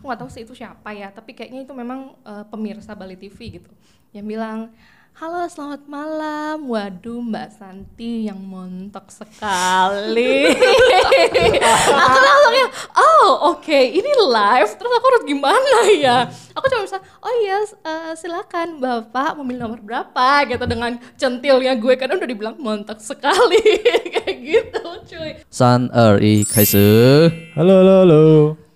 aku 0.00 0.08
nggak 0.08 0.20
tahu 0.24 0.30
sih 0.32 0.48
itu 0.48 0.56
siapa 0.56 0.96
ya 0.96 1.12
tapi 1.12 1.36
kayaknya 1.36 1.68
itu 1.68 1.76
memang 1.76 2.16
uh, 2.24 2.40
pemirsa 2.48 2.96
Bali 2.96 3.20
TV 3.20 3.60
gitu 3.60 3.68
yang 4.16 4.24
bilang 4.24 4.72
halo 5.20 5.44
selamat 5.44 5.84
malam. 5.84 6.64
Waduh 6.64 7.20
Mbak 7.20 7.48
Santi 7.52 8.24
yang 8.24 8.40
montok 8.40 9.12
sekali. 9.12 10.48
Aku 12.08 12.18
langsung 12.24 12.54
ya 12.56 12.66
oh 12.96 13.52
oke 13.52 13.60
okay, 13.60 13.92
ini 13.92 14.08
live. 14.08 14.72
Terus 14.72 14.92
aku 14.96 15.06
harus 15.12 15.24
gimana 15.28 15.92
ya? 15.92 16.24
Aku 16.56 16.64
cuma 16.72 16.88
bisa 16.88 16.96
oh 17.20 17.34
iya 17.44 17.60
yes, 17.60 17.76
uh, 17.84 18.08
eh, 18.08 18.12
silakan 18.16 18.80
Bapak 18.80 19.36
memilih 19.36 19.68
nomor 19.68 19.84
berapa? 19.84 20.48
Gitu 20.48 20.64
dengan 20.64 20.96
centilnya 21.20 21.76
gue 21.76 21.94
kan 22.00 22.16
udah 22.16 22.24
dibilang 22.24 22.56
montok 22.56 22.96
sekali. 23.04 23.60
Kayak 24.16 24.36
gitu 24.40 24.82
cuy. 25.12 25.44
San 25.52 25.92
er 25.92 26.16
Kaiser 26.48 27.28
halo 27.52 27.84
halo 27.84 27.94
halo. 28.08 28.69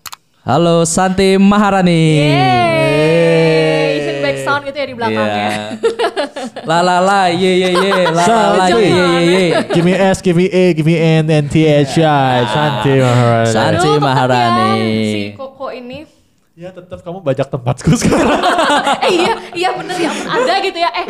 Halo 0.45 0.84
Santi 0.84 1.40
Maharani. 1.40 2.20
Yeay 2.20 3.96
Isi 3.96 4.12
back 4.21 4.36
sound 4.44 4.68
gitu 4.68 4.76
ya 4.76 4.85
di 4.85 4.93
belakangnya 4.93 5.48
Iya. 5.80 6.68
La 6.68 6.85
la 6.85 7.00
la, 7.00 7.32
ye 7.32 7.64
ye 7.64 7.72
ye, 7.72 7.93
la 8.12 8.25
la 8.29 8.52
la, 8.52 8.66
ye 8.68 8.93
ye 8.93 9.04
ye 9.08 9.21
ye. 9.25 9.44
Give 9.72 9.88
me 9.88 9.96
S, 9.96 10.21
give 10.21 10.36
me 10.36 10.44
A, 10.52 10.76
give 10.76 10.85
me 10.85 11.00
N, 11.00 11.32
N 11.32 11.49
T 11.49 11.64
H 11.64 11.96
I. 11.96 12.44
Santi 12.44 12.93
Maharani. 13.00 13.49
Santi. 13.57 13.88
Maharani. 13.96 14.68
ya, 14.68 15.32
Si 15.32 15.32
Koko 15.32 15.72
ini 15.72 16.04
Ya 16.54 16.71
tetap 16.71 17.03
kamu 17.03 17.18
bajak 17.18 17.50
tempatku 17.50 17.90
sekarang. 18.00 18.39
eh 19.03 19.11
iya 19.11 19.35
iya 19.58 19.68
bener 19.75 19.99
ya 19.99 20.11
ada 20.22 20.54
gitu 20.63 20.79
ya 20.79 20.90
eh 20.94 21.07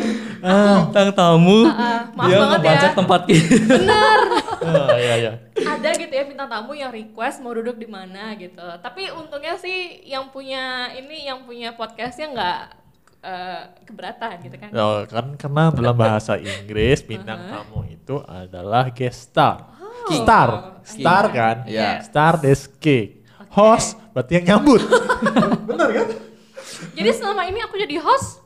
Tang 0.89 1.13
tamu, 1.13 1.69
ah, 1.69 2.09
maaf 2.17 2.29
dia 2.33 2.37
banget 2.41 2.61
ya. 2.65 2.93
tempat 2.97 3.21
kita. 3.29 3.53
bener 3.77 4.21
oh, 4.65 4.97
iya, 4.97 5.15
iya. 5.21 5.33
ada 5.61 5.89
gitu 6.01 6.09
ya 6.09 6.25
bintang 6.25 6.49
tamu 6.49 6.73
yang 6.73 6.89
request 6.89 7.45
mau 7.45 7.53
duduk 7.53 7.77
di 7.77 7.85
mana 7.85 8.33
gitu 8.41 8.65
tapi 8.81 9.13
untungnya 9.13 9.61
sih 9.61 10.01
yang 10.09 10.33
punya 10.33 10.89
ini 10.97 11.29
yang 11.29 11.45
punya 11.45 11.77
podcastnya 11.77 12.33
nggak 12.33 12.59
eh, 13.21 13.61
keberatan 13.85 14.49
gitu 14.49 14.57
kan 14.57 14.71
Oh, 14.73 15.05
kan 15.05 15.37
karena 15.37 15.69
dalam 15.69 15.97
bahasa 15.97 16.41
Inggris 16.41 17.05
bintang 17.13 17.53
tamu 17.53 17.85
itu 17.85 18.17
adalah 18.25 18.89
guest 18.89 19.29
star. 19.29 19.77
Star, 20.09 20.81
star 20.85 21.25
kan? 21.29 21.57
Iya. 21.69 22.01
Star 22.01 22.41
des 22.41 22.65
cake. 22.81 23.25
Host 23.53 23.97
berarti 24.13 24.37
yang 24.37 24.45
nyambut. 24.61 24.83
Benar 25.65 25.89
kan? 25.91 26.07
jadi 26.93 27.11
selama 27.11 27.43
ini 27.45 27.61
aku 27.61 27.77
jadi 27.77 27.97
host 27.99 28.41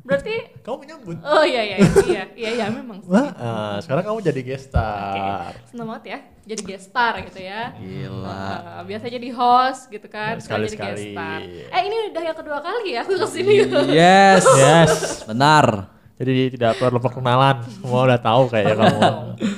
berarti 0.00 0.56
Kamu 0.58 0.76
menyambut. 0.78 1.16
oh 1.20 1.44
iya 1.44 1.60
iya 1.62 1.76
iya 1.76 1.92
iya 2.02 2.22
iya, 2.32 2.50
iya 2.54 2.66
memang 2.70 2.96
sih. 2.98 3.08
Wah, 3.08 3.28
ah, 3.30 3.76
sekarang 3.78 4.04
kamu 4.06 4.18
jadi 4.22 4.40
guest 4.42 4.64
star. 4.66 5.52
seneng 5.66 5.84
banget 5.86 6.04
ya 6.06 6.18
jadi 6.46 6.62
guest 6.64 6.84
star 6.86 7.12
gitu 7.20 7.36
ya 7.38 7.76
Gila. 7.76 8.24
Uh, 8.24 8.82
biasa 8.84 9.04
jadi 9.06 9.28
host 9.30 9.82
gitu 9.86 10.06
kan 10.06 10.32
Ya, 10.34 10.40
sekarang 10.40 10.64
jadi 10.64 10.76
guest 10.76 10.96
sekali-sekali. 10.96 11.12
star 11.12 11.40
eh 11.70 11.82
ini 11.84 11.96
udah 12.08 12.22
yang 12.24 12.36
kedua 12.36 12.58
kali 12.58 12.88
ya 12.88 13.00
aku 13.02 13.12
ke 13.14 13.28
sini 13.28 13.52
Yes. 13.86 14.44
Yes. 14.64 14.92
Benar. 15.24 15.66
Jadi 16.16 16.32
tidak 16.50 16.74
perlu 16.74 16.98
perkenalan. 16.98 17.62
Semua 17.70 18.00
udah 18.02 18.18
tahu 18.18 18.50
kayaknya 18.50 18.74
kamu. 18.74 19.00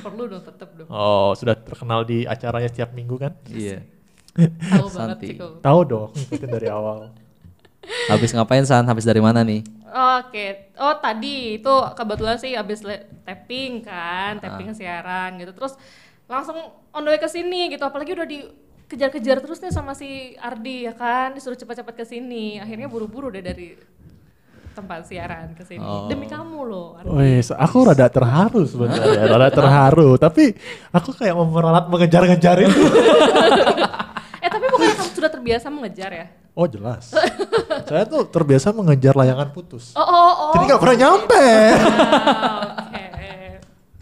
perlu 0.02 0.22
dong 0.28 0.42
tetep 0.44 0.68
dong 0.74 0.88
Oh, 0.88 1.32
sudah 1.32 1.56
terkenal 1.56 2.02
di 2.02 2.26
acaranya 2.26 2.68
setiap 2.68 2.90
minggu 2.90 3.16
kan? 3.16 3.32
Iya. 3.46 3.80
Tahu 4.32 4.86
banget 4.88 5.16
Santi. 5.18 5.26
sih 5.26 5.34
kok 5.36 5.50
Tahu 5.60 5.80
dong, 5.82 6.08
ngikutin 6.12 6.50
dari 6.50 6.68
awal. 6.76 7.10
Habis 8.06 8.30
ngapain 8.30 8.62
San? 8.62 8.84
Habis 8.84 9.02
dari 9.02 9.18
mana 9.18 9.42
nih? 9.42 9.64
Oke, 9.90 10.70
oh 10.78 10.94
tadi 10.96 11.58
itu 11.58 11.74
kebetulan 11.98 12.38
sih 12.38 12.54
abis 12.54 12.86
le- 12.86 13.10
tapping 13.26 13.82
kan, 13.82 14.38
tapping 14.38 14.70
siaran 14.70 15.34
gitu, 15.36 15.50
terus 15.50 15.74
langsung 16.30 16.54
on 16.90 17.02
the 17.02 17.10
way 17.10 17.18
ke 17.18 17.26
sini 17.26 17.66
gitu, 17.68 17.82
apalagi 17.82 18.14
udah 18.14 18.22
dikejar-kejar 18.22 19.42
terus 19.42 19.58
nih 19.58 19.74
sama 19.74 19.98
si 19.98 20.38
Ardi 20.38 20.86
ya 20.86 20.94
kan, 20.94 21.34
disuruh 21.34 21.58
cepat-cepat 21.58 21.94
ke 21.96 22.04
sini, 22.06 22.62
akhirnya 22.62 22.86
buru-buru 22.86 23.34
deh 23.34 23.42
dari 23.42 23.74
tempat 24.80 25.04
siaran 25.04 25.52
ke 25.52 25.62
sini, 25.62 25.78
Oh. 25.78 26.08
demi 26.08 26.24
kamu 26.24 26.58
loh. 26.64 26.88
Ardi. 26.96 27.12
Wih, 27.12 27.44
aku 27.52 27.76
rada 27.84 28.08
terharu 28.08 28.64
sebenarnya, 28.64 29.28
rada 29.32 29.48
terharu. 29.48 30.16
Tapi 30.16 30.56
aku 30.88 31.12
kayak 31.12 31.36
memperalat 31.36 31.84
mengejar-ngejar 31.86 32.56
itu. 32.60 32.80
Eh 34.40 34.48
tapi 34.48 34.72
bukannya 34.72 34.96
kamu 34.96 35.12
sudah 35.12 35.28
terbiasa 35.28 35.69
mengejar 35.69 36.10
ya? 36.16 36.26
Oh 36.56 36.64
jelas. 36.64 37.12
Saya 37.92 38.08
tuh 38.08 38.24
terbiasa 38.24 38.72
mengejar 38.72 39.12
layangan 39.12 39.52
putus. 39.52 39.92
Oh 39.92 40.00
oh 40.00 40.32
oh. 40.48 40.52
Jadi 40.56 40.64
nggak 40.64 40.80
pernah 40.80 40.96
nyampe. 40.96 41.44
Oke. 42.88 43.04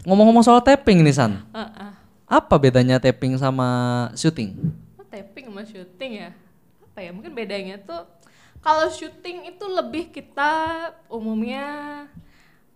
Ngomong-ngomong 0.07 0.39
soal 0.39 0.63
tapping 0.63 1.03
nih 1.03 1.11
San. 1.11 1.43
Ah, 1.51 1.67
ah. 1.75 1.91
Apa 2.23 2.55
bedanya 2.55 3.03
tapping 3.03 3.35
sama 3.35 3.67
syuting? 4.15 4.55
Oh, 4.95 5.03
tapping 5.11 5.51
sama 5.51 5.67
syuting 5.67 6.11
ya? 6.23 6.29
Apa 6.87 6.99
ya? 7.03 7.11
Mungkin 7.11 7.35
bedanya 7.35 7.75
tuh 7.83 8.07
kalau 8.59 8.87
syuting 8.91 9.47
itu 9.47 9.65
lebih 9.67 10.11
kita 10.11 10.51
umumnya 11.07 11.67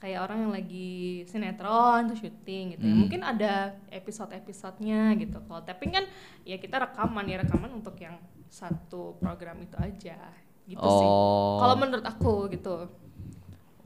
kayak 0.03 0.19
orang 0.19 0.47
yang 0.47 0.51
lagi 0.51 1.23
sinetron 1.31 2.11
tuh 2.11 2.19
syuting 2.19 2.75
gitu 2.75 2.83
ya. 2.83 2.95
Mungkin 2.95 3.23
ada 3.23 3.71
episode-episodenya 3.87 5.15
gitu. 5.15 5.39
Kalau 5.47 5.63
tapping 5.63 5.95
kan 5.95 6.05
ya 6.43 6.59
kita 6.59 6.75
rekaman 6.75 7.23
ya 7.23 7.39
rekaman 7.39 7.71
untuk 7.71 7.95
yang 8.03 8.19
satu 8.51 9.15
program 9.23 9.63
itu 9.63 9.79
aja 9.79 10.19
gitu 10.67 10.83
sih. 10.83 11.07
Oh. 11.07 11.59
Kalau 11.63 11.75
menurut 11.79 12.03
aku 12.03 12.51
gitu. 12.51 12.91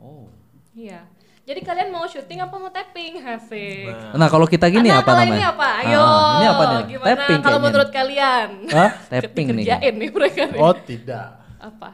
Oh. 0.01 0.25
Iya. 0.73 1.05
Jadi 1.47 1.63
kalian 1.63 1.93
mau 1.93 2.03
syuting 2.09 2.43
apa 2.43 2.55
mau 2.57 2.73
tapping? 2.73 3.23
Asik. 3.23 4.17
Nah 4.17 4.27
kalau 4.27 4.49
kita 4.49 4.67
gini 4.73 4.89
nah, 4.89 5.05
apa 5.05 5.15
kalau 5.15 5.21
namanya? 5.21 5.37
ini 5.37 5.45
apa? 5.45 5.67
Ah, 5.69 5.81
Ayo. 5.85 6.03
ini 6.41 6.45
apa 6.49 6.63
nih? 6.65 6.81
Gimana 6.91 7.07
Tapping 7.07 7.39
kalau 7.45 7.59
menurut 7.61 7.89
kalian? 7.93 8.49
Hah? 8.73 8.91
Tapping 9.05 9.47
nih. 9.53 9.65
Kerjain 9.69 9.93
nih 9.95 10.09
mereka 10.09 10.41
nih. 10.49 10.59
Oh 10.59 10.73
tidak. 10.75 11.46
Apa? 11.57 11.91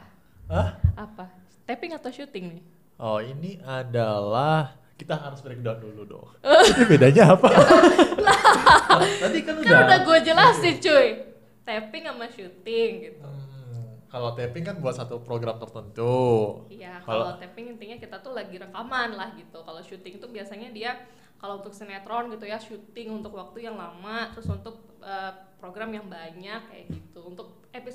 Hah? 0.48 0.76
Apa? 0.94 1.24
Tapping 1.64 1.96
atau 1.96 2.12
syuting 2.12 2.60
nih? 2.60 2.64
Oh 2.94 3.18
ini 3.18 3.58
adalah 3.60 4.76
kita 4.94 5.16
harus 5.16 5.40
breakdown 5.40 5.80
dulu 5.80 6.02
dong. 6.06 6.28
Ini 6.44 6.84
bedanya 6.92 7.34
apa? 7.34 7.48
Tadi 9.24 9.38
kan 9.42 9.54
Kan 9.58 9.84
udah 9.88 9.98
gue 10.04 10.18
jelasin 10.22 10.76
cuy. 10.78 11.08
Tapping 11.64 12.04
sama 12.04 12.26
syuting 12.28 12.92
gitu. 13.02 13.24
Hmm, 13.24 13.96
kalau 14.06 14.36
tapping 14.36 14.62
kan 14.62 14.76
buat 14.78 14.92
satu 14.92 15.24
program 15.24 15.56
tertentu. 15.56 16.60
Iya, 16.68 17.00
Kalau- 17.00 17.40
tapping 17.40 17.72
intinya 17.72 17.96
kita 17.96 18.20
tuh 18.20 18.36
lagi 18.36 18.60
rekaman 18.60 19.16
lah 19.16 19.32
gitu. 19.32 19.64
Kalau 19.64 19.80
syuting 19.80 20.20
itu 20.20 20.26
biasanya 20.28 20.68
dia 20.70 20.92
kalau 21.40 21.64
untuk 21.64 21.72
sinetron 21.72 22.28
gitu 22.30 22.44
ya 22.44 22.60
syuting 22.60 23.16
untuk 23.16 23.32
waktu 23.32 23.64
yang 23.64 23.80
lama, 23.80 24.28
terus 24.36 24.44
untuk 24.46 24.76
eh, 25.00 25.32
program 25.56 25.88
yang 25.88 26.04
banyak 26.04 26.60
kayak 26.68 26.86
gitu. 26.92 27.20
Untuk 27.24 27.53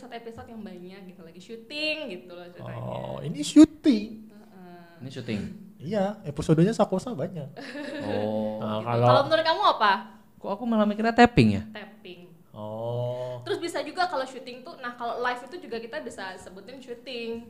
episode-episode 0.10 0.50
yang 0.50 0.62
banyak 0.66 1.02
gitu 1.14 1.22
lagi 1.22 1.38
syuting 1.40 1.98
gitu 2.10 2.32
loh 2.34 2.46
ceritanya. 2.50 2.82
Oh 2.82 3.18
ini 3.22 3.40
syuting. 3.40 4.08
Heeh. 4.28 4.82
Ini 5.00 5.10
syuting. 5.10 5.42
Iya, 5.80 6.20
episodenya 6.28 6.74
Sakosa 6.74 7.16
banyak. 7.16 7.48
Oh. 8.04 8.60
Nah, 8.60 8.82
Gitu. 8.82 8.90
kalau 8.90 9.06
Kalau 9.06 9.22
menurut 9.30 9.46
kamu 9.46 9.62
apa? 9.80 9.92
Kok 10.36 10.52
aku 10.52 10.64
malah 10.66 10.84
mikirnya 10.84 11.16
tapping 11.16 11.50
ya? 11.56 11.64
Tapping. 11.72 12.28
oh 12.52 13.40
Terus 13.46 13.60
bisa 13.62 13.80
juga 13.80 14.04
kalau 14.06 14.28
syuting 14.28 14.62
tuh, 14.62 14.76
nah 14.80 14.92
kalau 14.94 15.24
live 15.24 15.42
itu 15.48 15.56
juga 15.64 15.78
kita 15.80 15.98
bisa 16.04 16.36
sebutin 16.36 16.82
syuting 16.82 17.48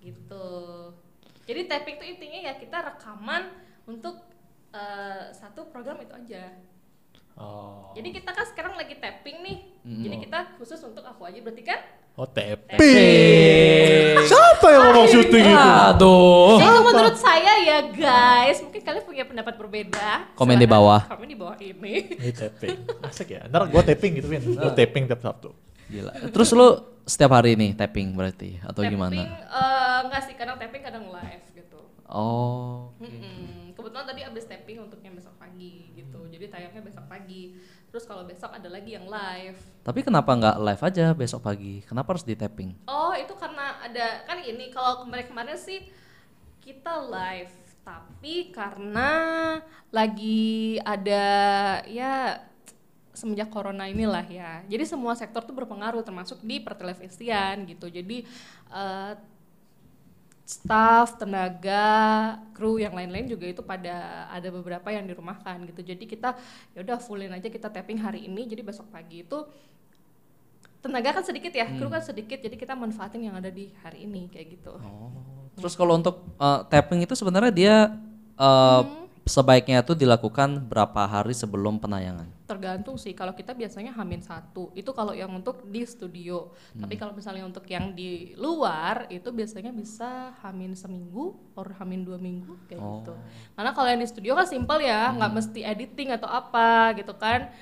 gitu. 0.00 0.46
Jadi 1.46 1.60
tapping 1.66 1.96
tuh 1.96 2.06
intinya 2.08 2.50
ya 2.50 2.54
kita 2.56 2.82
rekaman 2.82 3.54
untuk 3.86 4.18
eh, 4.70 5.30
satu 5.30 5.70
program 5.70 5.98
itu 6.02 6.10
aja. 6.10 6.54
Oh 7.40 7.90
Jadi 7.90 8.08
kita 8.12 8.30
kan 8.30 8.46
sekarang 8.46 8.74
lagi 8.76 8.94
tapping 8.96 9.42
nih. 9.42 9.58
Jadi 9.82 10.16
kita 10.22 10.38
khusus 10.56 10.78
untuk 10.80 11.02
aku 11.02 11.24
aja 11.24 11.40
berarti 11.40 11.64
kan? 11.64 11.80
oh 12.14 12.28
tapping. 12.28 12.76
Tapping. 12.76 14.28
Siapa 14.28 14.66
yang 14.68 14.82
ngomong 14.86 15.06
syuting 15.08 15.44
itu? 15.46 15.56
Aduh. 15.58 16.60
Itu 16.60 16.80
menurut 16.84 17.16
saya 17.16 17.52
ya 17.60 17.78
guys. 17.88 18.60
Mungkin 18.60 18.80
kalian 18.80 19.04
punya 19.04 19.24
pendapat 19.24 19.54
berbeda. 19.56 20.36
Komen 20.36 20.54
di 20.54 20.68
bawah. 20.68 21.00
Komen 21.08 21.26
di 21.26 21.38
bawah 21.38 21.56
ini. 21.58 21.94
Ini 22.20 22.30
tapping. 22.30 22.78
Asik 23.02 23.28
ya. 23.32 23.48
Ntar 23.48 23.66
gue 23.66 23.82
tapping 23.82 24.12
gitu 24.20 24.28
Vin. 24.28 24.42
Gue 24.44 24.72
tapping 24.72 25.04
tiap 25.08 25.20
Sabtu. 25.20 25.50
Gila. 25.90 26.12
Terus 26.30 26.48
lu 26.52 26.68
setiap 27.02 27.34
hari 27.34 27.58
nih 27.58 27.74
tapping 27.74 28.14
berarti 28.14 28.62
atau 28.62 28.86
tapping, 28.86 28.94
gimana? 28.94 29.22
eh, 29.26 29.98
enggak 30.06 30.22
sih, 30.30 30.34
kadang 30.38 30.54
tapping 30.62 30.82
kadang 30.84 31.10
live 31.10 31.44
gitu. 31.50 31.80
Oh. 32.06 32.94
Mm-mm. 33.02 33.59
Kebetulan 33.80 34.04
tadi 34.04 34.20
abis 34.20 34.44
tapping 34.44 34.78
untuk 34.84 35.00
yang 35.00 35.16
besok 35.16 35.32
pagi 35.40 35.88
gitu. 35.96 36.20
Jadi 36.28 36.46
tayangnya 36.52 36.84
besok 36.84 37.08
pagi. 37.08 37.56
Terus 37.88 38.04
kalau 38.04 38.28
besok 38.28 38.52
ada 38.52 38.68
lagi 38.68 38.92
yang 38.92 39.08
live. 39.08 39.56
Tapi 39.80 40.00
kenapa 40.04 40.30
nggak 40.36 40.56
live 40.60 40.82
aja 40.84 41.06
besok 41.16 41.40
pagi? 41.40 41.80
Kenapa 41.88 42.12
harus 42.12 42.28
di 42.28 42.36
tapping? 42.36 42.84
Oh 42.84 43.16
itu 43.16 43.32
karena 43.40 43.80
ada 43.80 44.28
kan 44.28 44.38
ini 44.44 44.68
kalau 44.68 45.08
kemarin-kemarin 45.08 45.56
sih 45.56 45.88
kita 46.60 47.00
live. 47.08 47.50
Tapi 47.80 48.52
karena 48.52 49.10
lagi 49.88 50.76
ada 50.84 51.24
ya 51.88 52.44
semenjak 53.16 53.50
corona 53.50 53.88
inilah 53.88 54.24
ya. 54.28 54.62
Jadi 54.68 54.84
semua 54.86 55.16
sektor 55.18 55.42
tuh 55.42 55.56
berpengaruh 55.56 56.04
termasuk 56.04 56.38
di 56.44 56.60
pertelevisian 56.62 57.66
gitu. 57.66 57.88
Jadi 57.90 58.22
eh, 58.70 59.12
staff, 60.50 61.14
tenaga, 61.14 62.34
kru 62.50 62.82
yang 62.82 62.90
lain-lain 62.90 63.30
juga 63.30 63.46
itu 63.46 63.62
pada 63.62 64.26
ada 64.26 64.48
beberapa 64.50 64.90
yang 64.90 65.06
dirumahkan 65.06 65.62
gitu. 65.70 65.94
Jadi 65.94 66.10
kita 66.10 66.34
ya 66.74 66.82
udah 66.82 66.98
fullin 66.98 67.30
aja 67.30 67.46
kita 67.46 67.70
tapping 67.70 68.02
hari 68.02 68.26
ini 68.26 68.50
jadi 68.50 68.66
besok 68.66 68.90
pagi 68.90 69.22
itu 69.22 69.46
tenaga 70.82 71.20
kan 71.20 71.22
sedikit 71.22 71.54
ya, 71.54 71.70
kru 71.76 71.86
kan 71.86 72.02
sedikit, 72.02 72.40
jadi 72.40 72.56
kita 72.56 72.74
manfaatin 72.74 73.30
yang 73.30 73.36
ada 73.38 73.52
di 73.52 73.70
hari 73.84 74.08
ini 74.08 74.26
kayak 74.32 74.58
gitu. 74.58 74.74
Terus 75.60 75.76
kalau 75.76 76.00
untuk 76.00 76.24
uh, 76.40 76.64
tapping 76.66 77.04
itu 77.04 77.12
sebenarnya 77.12 77.52
dia 77.52 77.74
uh, 78.40 78.82
sebaiknya 79.28 79.84
itu 79.84 79.92
dilakukan 79.92 80.66
berapa 80.66 81.04
hari 81.04 81.36
sebelum 81.36 81.76
penayangan? 81.78 82.39
Tergantung 82.50 82.98
sih, 82.98 83.14
kalau 83.14 83.30
kita 83.30 83.54
biasanya 83.54 83.94
hamin 83.94 84.26
satu, 84.26 84.74
itu 84.74 84.90
kalau 84.90 85.14
yang 85.14 85.30
untuk 85.30 85.62
di 85.70 85.86
studio. 85.86 86.50
Tapi 86.74 86.98
kalau 86.98 87.14
misalnya 87.14 87.46
untuk 87.46 87.62
yang 87.70 87.94
di 87.94 88.34
luar, 88.34 89.06
itu 89.06 89.30
biasanya 89.30 89.70
bisa 89.70 90.34
hamin 90.42 90.74
seminggu, 90.74 91.38
or 91.54 91.70
hamin 91.78 92.02
dua 92.02 92.18
minggu 92.18 92.58
kayak 92.66 92.82
gitu. 92.82 93.14
Karena 93.54 93.70
kalau 93.70 93.86
yang 93.86 94.02
di 94.02 94.08
studio 94.10 94.34
kan 94.34 94.50
simpel 94.50 94.82
ya, 94.82 95.14
nggak 95.14 95.30
mesti 95.30 95.62
editing 95.62 96.10
atau 96.10 96.26
apa 96.26 96.90
gitu 96.98 97.14
kan. 97.14 97.54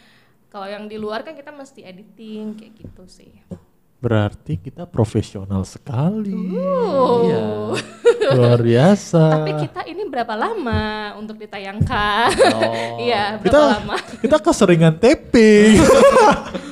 Kalau 0.48 0.64
yang 0.64 0.88
di 0.88 0.96
luar 0.96 1.20
kan 1.20 1.36
kita 1.36 1.52
mesti 1.52 1.84
editing 1.84 2.56
kayak 2.56 2.72
gitu 2.80 3.04
sih. 3.04 3.28
Berarti 3.98 4.54
kita 4.62 4.86
profesional 4.86 5.66
sekali. 5.66 6.54
Oh. 6.54 7.74
Luar 8.30 8.62
biasa. 8.62 9.42
Tapi 9.42 9.52
kita 9.66 9.82
ini 9.90 10.06
berapa 10.06 10.38
lama 10.38 11.18
untuk 11.18 11.34
ditayangkan? 11.34 12.30
Oh. 12.54 12.86
Iya, 13.08 13.42
berapa 13.42 13.46
kita 13.46 13.58
lama? 13.58 13.96
kita 14.22 14.36
keseringan 14.38 14.94
tapping. 15.02 15.82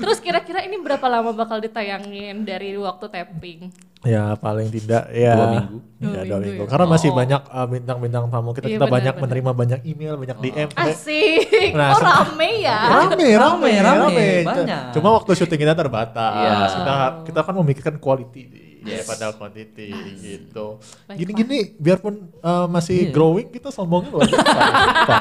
Terus 0.02 0.18
kira-kira 0.22 0.62
ini 0.62 0.78
berapa 0.78 1.02
lama 1.10 1.34
bakal 1.34 1.58
ditayangin 1.58 2.46
dari 2.46 2.78
waktu 2.78 3.10
tapping? 3.10 3.74
Ya 4.06 4.24
paling 4.34 4.68
tidak 4.68 5.10
ya 5.10 5.34
Dua 5.34 5.46
minggu. 5.52 5.78
Ya, 5.96 6.06
Dua 6.06 6.22
dua 6.22 6.38
minggu 6.38 6.38
minggu. 6.46 6.62
ya. 6.62 6.70
Karena 6.70 6.86
masih 6.86 7.08
Oh. 7.08 7.14
banyak 7.14 7.42
uh, 7.44 7.66
bintang-bintang 7.66 8.24
tamu 8.26 8.50
kita. 8.52 8.66
Iya, 8.66 8.72
kita 8.72 8.80
benar, 8.80 8.94
banyak 8.94 9.12
benar. 9.12 9.24
menerima 9.26 9.50
banyak 9.52 9.80
email, 9.84 10.14
banyak 10.14 10.36
DM. 10.40 10.68
Asik, 10.72 11.72
Nah, 11.72 11.88
oh 11.90 12.00
rame 12.00 12.50
ya? 12.60 12.78
Rame, 12.86 13.26
rame, 13.34 13.34
Rame, 13.36 13.72
rame, 13.82 14.26
banyak. 14.44 14.82
Cuma 14.92 15.08
waktu 15.12 15.30
syuting 15.34 15.58
kita 15.58 15.74
terbatas. 15.74 16.32
Iya. 16.32 16.52
Kita 16.72 16.94
kita 17.24 17.40
kan 17.42 17.54
memikirkan 17.56 17.94
quality 17.96 18.42
daripada 18.80 19.34
quantity 19.34 19.90
gitu. 20.16 20.78
Baiklah. 20.78 21.16
Gini-gini 21.16 21.58
biarpun 21.74 22.14
uh, 22.38 22.64
masih 22.66 23.08
Iya. 23.08 23.12
growing 23.12 23.48
kita 23.48 23.68
sombongnya 23.68 24.14
luar 24.14 24.24
biasa. 24.24 24.58
Apa? 25.02 25.18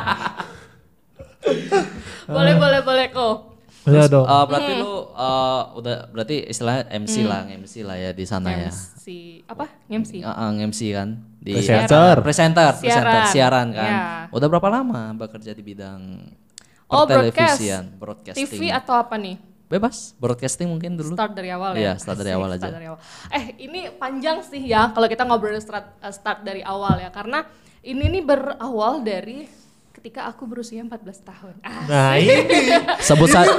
Boleh, 2.28 2.54
boleh, 2.56 2.82
boleh 2.82 3.08
kok. 3.10 3.55
Ya 3.86 4.10
dong. 4.10 4.26
Uh, 4.26 4.46
berarti 4.50 4.72
lu 4.76 4.92
uh, 5.14 5.62
udah 5.78 6.10
berarti 6.10 6.36
istilahnya 6.50 6.90
MC 6.90 7.16
lah, 7.22 7.46
MC 7.46 7.74
lah 7.86 7.98
ya 7.98 8.12
di 8.12 8.26
sana 8.26 8.50
ya. 8.50 8.74
MC, 8.74 9.06
apa? 9.46 9.66
MC? 9.86 10.12
Uh, 10.26 10.30
uh, 10.30 10.50
MC 10.58 10.80
kan 10.90 11.10
di 11.38 11.54
Presenter. 11.54 12.16
presenter, 12.26 12.72
presenter, 12.82 13.22
Siaran. 13.22 13.30
siaran 13.30 13.68
kan. 13.70 13.92
Ya. 13.94 14.02
Udah 14.34 14.48
berapa 14.50 14.70
lama 14.74 15.14
bekerja 15.14 15.54
di 15.54 15.62
bidang 15.62 16.02
Oh, 16.86 17.06
broadcast. 17.06 17.58
pertelevisian, 17.58 17.84
broadcasting? 17.98 18.46
TV 18.46 18.70
atau 18.70 18.94
apa 18.94 19.18
nih? 19.18 19.38
Bebas, 19.66 20.14
broadcasting 20.18 20.70
mungkin 20.70 20.94
dulu. 20.94 21.18
Start 21.18 21.34
dari 21.34 21.50
awal 21.50 21.74
Iya, 21.74 21.94
ya? 21.94 21.94
start 21.98 22.22
dari 22.22 22.32
awal 22.38 22.54
start 22.54 22.62
aja. 22.62 22.76
dari 22.78 22.86
awal. 22.86 23.00
Eh, 23.34 23.46
ini 23.66 23.90
panjang 23.98 24.46
sih 24.46 24.62
ya 24.62 24.94
kalau 24.94 25.10
kita 25.10 25.26
ngobrol 25.26 25.58
start, 25.58 25.98
eh, 25.98 26.14
start 26.14 26.46
dari 26.46 26.62
awal 26.62 27.02
ya. 27.02 27.10
Karena 27.10 27.42
ini 27.82 28.06
nih 28.14 28.22
berawal 28.22 29.02
dari 29.02 29.50
ketika 30.06 30.30
aku 30.30 30.46
berusia 30.46 30.86
14 30.86 31.02
tahun. 31.26 31.58
Ah, 31.66 31.82
Nah 31.90 32.12
ini, 32.22 32.38
Sebut 33.02 33.26
sa- 33.26 33.50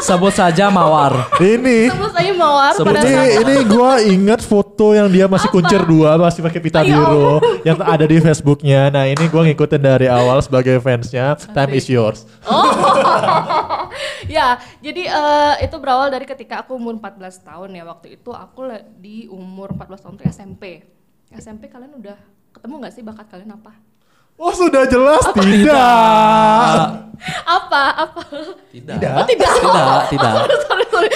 sebut 0.00 0.32
saja 0.32 0.72
Mawar. 0.72 1.28
ini, 1.36 1.92
sebut 1.92 2.08
saya 2.16 2.32
Mawar 2.32 2.72
Sebut 2.72 2.96
pada 2.96 3.04
ini, 3.04 3.12
saat 3.12 3.44
ini 3.44 3.54
gua 3.68 4.00
ingat 4.00 4.40
foto 4.40 4.96
yang 4.96 5.12
dia 5.12 5.28
masih 5.28 5.52
kuncir 5.52 5.84
dua, 5.84 6.16
masih 6.16 6.40
pakai 6.40 6.64
pita 6.64 6.80
Ayo. 6.80 6.96
biru, 6.96 7.28
yang 7.68 7.76
ada 7.84 8.08
di 8.08 8.16
Facebooknya. 8.24 8.88
Nah 8.88 9.04
ini 9.04 9.20
gua 9.28 9.44
ngikutin 9.44 9.84
dari 9.84 10.08
awal 10.08 10.40
sebagai 10.40 10.80
fansnya. 10.80 11.36
Time 11.52 11.76
is 11.76 11.84
yours. 11.92 12.24
ya, 14.32 14.56
jadi 14.80 15.12
eh, 15.12 15.54
itu 15.68 15.76
berawal 15.76 16.08
dari 16.08 16.24
ketika 16.24 16.64
aku 16.64 16.80
umur 16.80 16.96
14 16.96 17.36
tahun 17.44 17.68
ya. 17.76 17.84
Waktu 17.84 18.16
itu 18.16 18.32
aku 18.32 18.64
di 18.96 19.28
umur 19.28 19.76
14 19.76 20.08
tahun 20.08 20.16
itu 20.16 20.24
SMP. 20.24 20.88
SMP 21.36 21.68
kalian 21.68 22.00
udah 22.00 22.16
ketemu 22.56 22.80
nggak 22.80 22.94
sih 22.96 23.04
bakat 23.04 23.28
kalian 23.28 23.60
apa? 23.60 23.91
Oh 24.36 24.52
sudah 24.52 24.84
jelas 24.86 25.22
tidak. 25.32 26.78
Apa? 27.46 27.82
Apa? 27.94 28.20
Tidak. 28.74 28.96
Tidak. 28.98 29.12
Oh, 29.14 29.24
tidak. 29.24 29.50
Tidak, 29.54 29.98
tidak. 30.12 30.32
sorry, 30.66 30.84
sorry. 30.90 31.08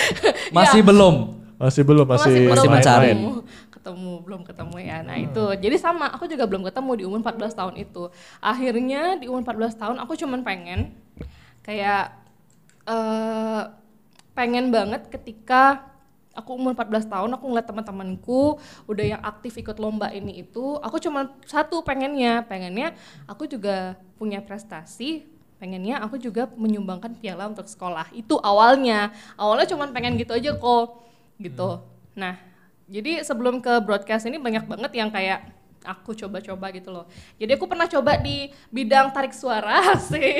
Masih 0.54 0.80
Ya, 0.80 0.86
belum. 0.86 1.14
Masih 1.56 1.82
belum 1.82 2.06
masih 2.06 2.32
belum 2.36 2.52
masih 2.52 2.68
mencari. 2.68 3.10
ketemu. 3.16 3.32
Ketemu, 3.72 4.12
belum 4.22 4.40
ketemu 4.44 4.76
ya. 4.82 4.98
Nah, 5.02 5.16
itu. 5.16 5.44
Jadi 5.56 5.76
sama, 5.78 6.10
aku 6.10 6.26
juga 6.26 6.44
belum 6.46 6.62
ketemu 6.66 6.90
di 6.98 7.04
umur 7.06 7.18
14 7.24 7.54
tahun 7.54 7.74
itu. 7.80 8.02
Akhirnya 8.38 9.16
di 9.18 9.26
umur 9.26 9.42
14 9.42 9.74
tahun 9.74 9.96
aku 10.02 10.12
cuman 10.14 10.42
pengen 10.46 10.94
kayak 11.62 12.14
eh 12.86 13.62
pengen 14.36 14.70
banget 14.70 15.10
ketika 15.10 15.82
aku 16.36 16.54
umur 16.54 16.76
14 16.76 17.08
tahun 17.08 17.30
aku 17.32 17.44
ngeliat 17.48 17.66
teman-temanku 17.66 18.60
udah 18.86 19.04
yang 19.16 19.22
aktif 19.24 19.56
ikut 19.56 19.80
lomba 19.80 20.12
ini 20.12 20.44
itu 20.44 20.76
aku 20.84 21.00
cuma 21.00 21.32
satu 21.48 21.80
pengennya. 21.80 22.44
Pengennya 22.44 22.92
aku 23.24 23.48
juga 23.48 23.96
punya 24.20 24.44
prestasi 24.44 25.24
pengennya 25.56 26.04
aku 26.04 26.20
juga 26.20 26.44
menyumbangkan 26.52 27.16
piala 27.16 27.48
untuk 27.48 27.64
sekolah. 27.64 28.12
Itu 28.12 28.36
awalnya. 28.44 29.10
Awalnya 29.40 29.66
cuma 29.72 29.88
pengen 29.88 30.20
gitu 30.20 30.36
aja 30.36 30.52
kok 30.52 31.00
gitu. 31.40 31.80
Nah 32.12 32.36
jadi 32.86 33.24
sebelum 33.24 33.58
ke 33.58 33.82
broadcast 33.82 34.28
ini 34.30 34.38
banyak 34.38 34.68
banget 34.68 34.92
yang 34.94 35.10
kayak 35.10 35.56
aku 35.86 36.12
coba-coba 36.18 36.70
gitu 36.74 36.90
loh. 36.90 37.06
Jadi 37.38 37.50
aku 37.54 37.66
pernah 37.70 37.86
coba 37.86 38.18
di 38.18 38.50
bidang 38.68 39.14
tarik 39.14 39.32
suara 39.32 39.94
sih 40.10 40.34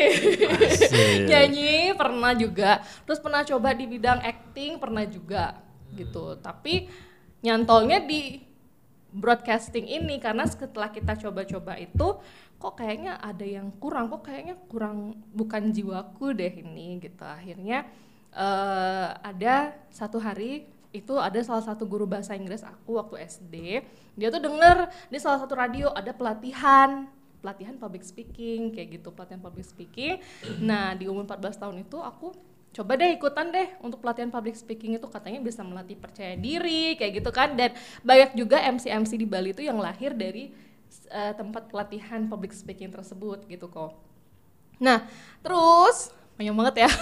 nyanyi 1.24 1.94
pernah 1.94 2.34
juga. 2.34 2.82
Terus 3.06 3.22
pernah 3.22 3.46
coba 3.46 3.72
di 3.72 3.86
bidang 3.86 4.20
acting 4.20 4.76
pernah 4.76 5.06
juga 5.06 5.65
gitu. 5.96 6.36
Tapi 6.38 6.86
nyantolnya 7.40 8.04
di 8.04 8.44
broadcasting 9.16 9.88
ini 9.88 10.20
karena 10.20 10.44
setelah 10.44 10.92
kita 10.92 11.16
coba-coba 11.16 11.80
itu 11.80 12.20
kok 12.56 12.74
kayaknya 12.76 13.16
ada 13.20 13.44
yang 13.44 13.72
kurang 13.80 14.12
kok 14.12 14.28
kayaknya 14.28 14.56
kurang 14.68 15.16
bukan 15.32 15.72
jiwaku 15.72 16.36
deh 16.36 16.52
ini 16.52 17.00
gitu. 17.00 17.24
Akhirnya 17.24 17.88
eh, 18.36 19.08
ada 19.16 19.72
satu 19.88 20.20
hari 20.20 20.68
itu 20.94 21.12
ada 21.20 21.36
salah 21.44 21.60
satu 21.60 21.84
guru 21.84 22.08
bahasa 22.08 22.32
Inggris 22.32 22.64
aku 22.64 22.96
waktu 22.96 23.20
SD 23.28 23.54
dia 24.16 24.28
tuh 24.32 24.40
denger 24.40 24.88
di 25.12 25.18
salah 25.20 25.44
satu 25.44 25.52
radio 25.52 25.92
ada 25.92 26.08
pelatihan 26.16 27.04
pelatihan 27.44 27.76
public 27.76 28.00
speaking 28.00 28.72
kayak 28.72 28.98
gitu 28.98 29.12
pelatihan 29.12 29.38
public 29.38 29.62
speaking. 29.62 30.18
Nah 30.58 30.96
di 30.96 31.06
umur 31.06 31.28
14 31.28 31.62
tahun 31.62 31.76
itu 31.84 32.00
aku 32.00 32.32
coba 32.76 32.92
deh 32.94 33.08
ikutan 33.10 33.48
deh 33.48 33.72
untuk 33.80 33.98
pelatihan 33.98 34.28
public 34.28 34.52
speaking 34.52 34.92
itu 34.92 35.08
katanya 35.08 35.40
bisa 35.40 35.64
melatih 35.64 35.96
percaya 35.96 36.36
diri 36.36 36.92
kayak 36.94 37.24
gitu 37.24 37.30
kan. 37.32 37.56
Dan 37.56 37.72
banyak 38.02 38.36
juga 38.36 38.60
MC 38.60 38.92
MC 38.92 39.16
di 39.16 39.24
Bali 39.24 39.56
itu 39.56 39.64
yang 39.64 39.80
lahir 39.80 40.12
dari 40.12 40.52
eh, 41.08 41.32
tempat 41.32 41.72
pelatihan 41.72 42.28
public 42.28 42.52
speaking 42.52 42.92
tersebut 42.92 43.48
gitu 43.48 43.66
kok. 43.66 43.96
Nah 44.76 45.08
terus 45.40 46.12
banyak 46.36 46.52
banget 46.52 46.74
ya. 46.84 46.90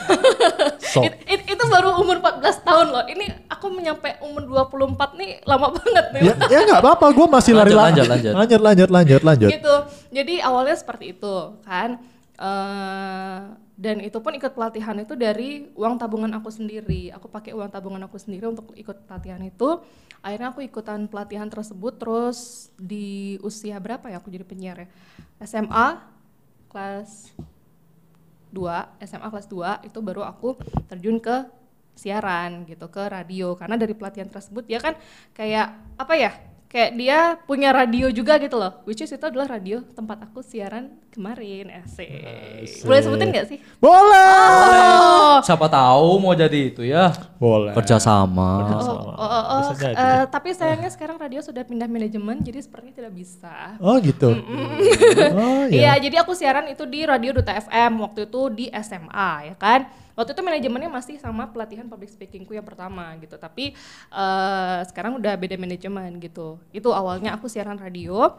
So. 0.95 1.03
It- 1.03 1.27
it- 1.27 1.47
itu 1.51 1.65
baru 1.67 1.99
umur 1.99 2.23
14 2.23 2.39
tahun 2.63 2.87
loh. 2.95 3.03
Ini 3.11 3.51
aku 3.51 3.67
menyampe 3.67 4.15
umur 4.23 4.47
24 4.71 5.19
nih 5.19 5.43
lama 5.43 5.75
banget 5.75 6.07
nih 6.15 6.23
ya 6.23 6.35
ya 6.47 6.61
nggak 6.71 6.79
apa-apa 6.79 7.11
gue 7.11 7.27
masih 7.27 7.51
lari. 7.51 7.75
lanjut, 7.75 8.07
lanjut. 8.07 8.31
lanjut 8.31 8.61
lanjut 8.63 8.89
lanjut 8.95 9.23
lanjut. 9.27 9.51
Gitu. 9.51 9.75
Jadi 10.15 10.35
awalnya 10.39 10.79
seperti 10.79 11.19
itu 11.19 11.35
kan. 11.67 11.99
Eh, 12.39 13.39
dan 13.75 13.99
itu 13.99 14.23
pun 14.23 14.31
ikut 14.31 14.55
pelatihan 14.55 14.95
itu 15.03 15.19
dari 15.19 15.67
uang 15.75 15.99
tabungan 15.99 16.31
aku 16.39 16.47
sendiri. 16.47 17.11
Aku 17.11 17.27
pakai 17.27 17.51
uang 17.59 17.67
tabungan 17.75 18.07
aku 18.07 18.23
sendiri 18.23 18.47
untuk 18.47 18.71
ikut 18.79 19.11
pelatihan 19.11 19.43
itu. 19.43 19.83
Akhirnya 20.23 20.55
aku 20.55 20.63
ikutan 20.63 21.11
pelatihan 21.11 21.51
tersebut 21.51 21.99
terus 21.99 22.71
di 22.79 23.37
usia 23.43 23.77
berapa 23.83 24.07
ya 24.07 24.23
aku 24.23 24.31
jadi 24.31 24.47
penyiar 24.47 24.87
ya? 24.87 24.89
SMA 25.43 26.07
kelas 26.71 27.35
2 28.55 29.03
SMA 29.11 29.29
kelas 29.35 29.47
2 29.51 29.91
itu 29.91 29.99
baru 29.99 30.23
aku 30.23 30.55
terjun 30.87 31.19
ke 31.19 31.51
siaran 31.99 32.63
gitu 32.71 32.87
ke 32.87 33.03
radio. 33.11 33.59
Karena 33.59 33.75
dari 33.75 33.99
pelatihan 33.99 34.31
tersebut 34.31 34.71
dia 34.71 34.79
kan 34.79 34.95
kayak 35.35 35.75
apa 35.99 36.15
ya 36.15 36.31
kayak 36.71 36.91
dia 36.95 37.19
punya 37.43 37.75
radio 37.75 38.07
juga 38.15 38.39
gitu 38.39 38.55
loh. 38.55 38.87
Which 38.87 39.03
is 39.03 39.11
itu 39.11 39.27
adalah 39.27 39.51
radio 39.51 39.83
tempat 39.83 40.31
aku 40.31 40.47
siaran 40.47 40.95
kemarin 41.15 41.71
asik, 41.79 42.11
Asik. 42.61 42.83
boleh 42.83 43.01
sebutin 43.01 43.29
nggak 43.31 43.47
sih 43.47 43.59
boleh 43.79 44.35
oh 44.99 45.39
Siapa 45.41 45.67
tahu 45.67 46.19
mau 46.19 46.35
jadi 46.35 46.61
itu 46.69 46.83
ya. 46.83 47.15
boleh 47.39 47.71
Kerjasama. 47.71 48.51
Oh, 48.75 48.83
Sama. 48.83 49.13
oh, 49.15 49.23
oh, 49.23 49.45
oh, 49.47 49.61
Bisa 49.63 49.75
jadi. 49.79 49.95
eh, 49.95 50.25
tapi 50.27 50.51
sayangnya 50.51 50.91
sekarang 50.91 51.17
radio 51.17 51.39
sudah 51.39 51.63
pindah 51.63 51.87
manajemen 51.87 52.43
jadi 52.43 52.59
sepertinya 52.59 52.95
tidak 52.99 53.13
bisa 53.15 53.79
oh 53.79 53.95
gitu 53.99 54.35
oh 55.33 55.63
Iya, 55.67 55.95
ya 55.97 56.03
jadi 56.03 56.17
aku 56.21 56.35
siaran 56.35 56.67
itu 56.67 56.85
di 56.85 57.05
Radio 57.05 57.31
Duta 57.33 57.55
FM 57.55 58.03
waktu 58.03 58.27
itu 58.27 58.41
di 58.51 58.67
SMA 58.75 59.31
ya 59.49 59.57
kan. 59.57 59.87
Waktu 60.15 60.31
itu 60.31 60.43
manajemennya 60.43 60.87
masih 60.89 61.19
sama 61.19 61.51
pelatihan 61.51 61.91
public 61.91 62.07
speakingku 62.07 62.55
yang 62.55 62.63
pertama 62.63 63.19
gitu. 63.19 63.35
Tapi 63.35 63.75
eh, 64.11 64.79
sekarang 64.87 65.19
udah 65.19 65.35
beda 65.35 65.59
manajemen 65.59 66.23
gitu. 66.23 66.63
Itu 66.71 66.95
awalnya 66.95 67.35
aku 67.35 67.51
siaran 67.51 67.75
radio. 67.77 68.31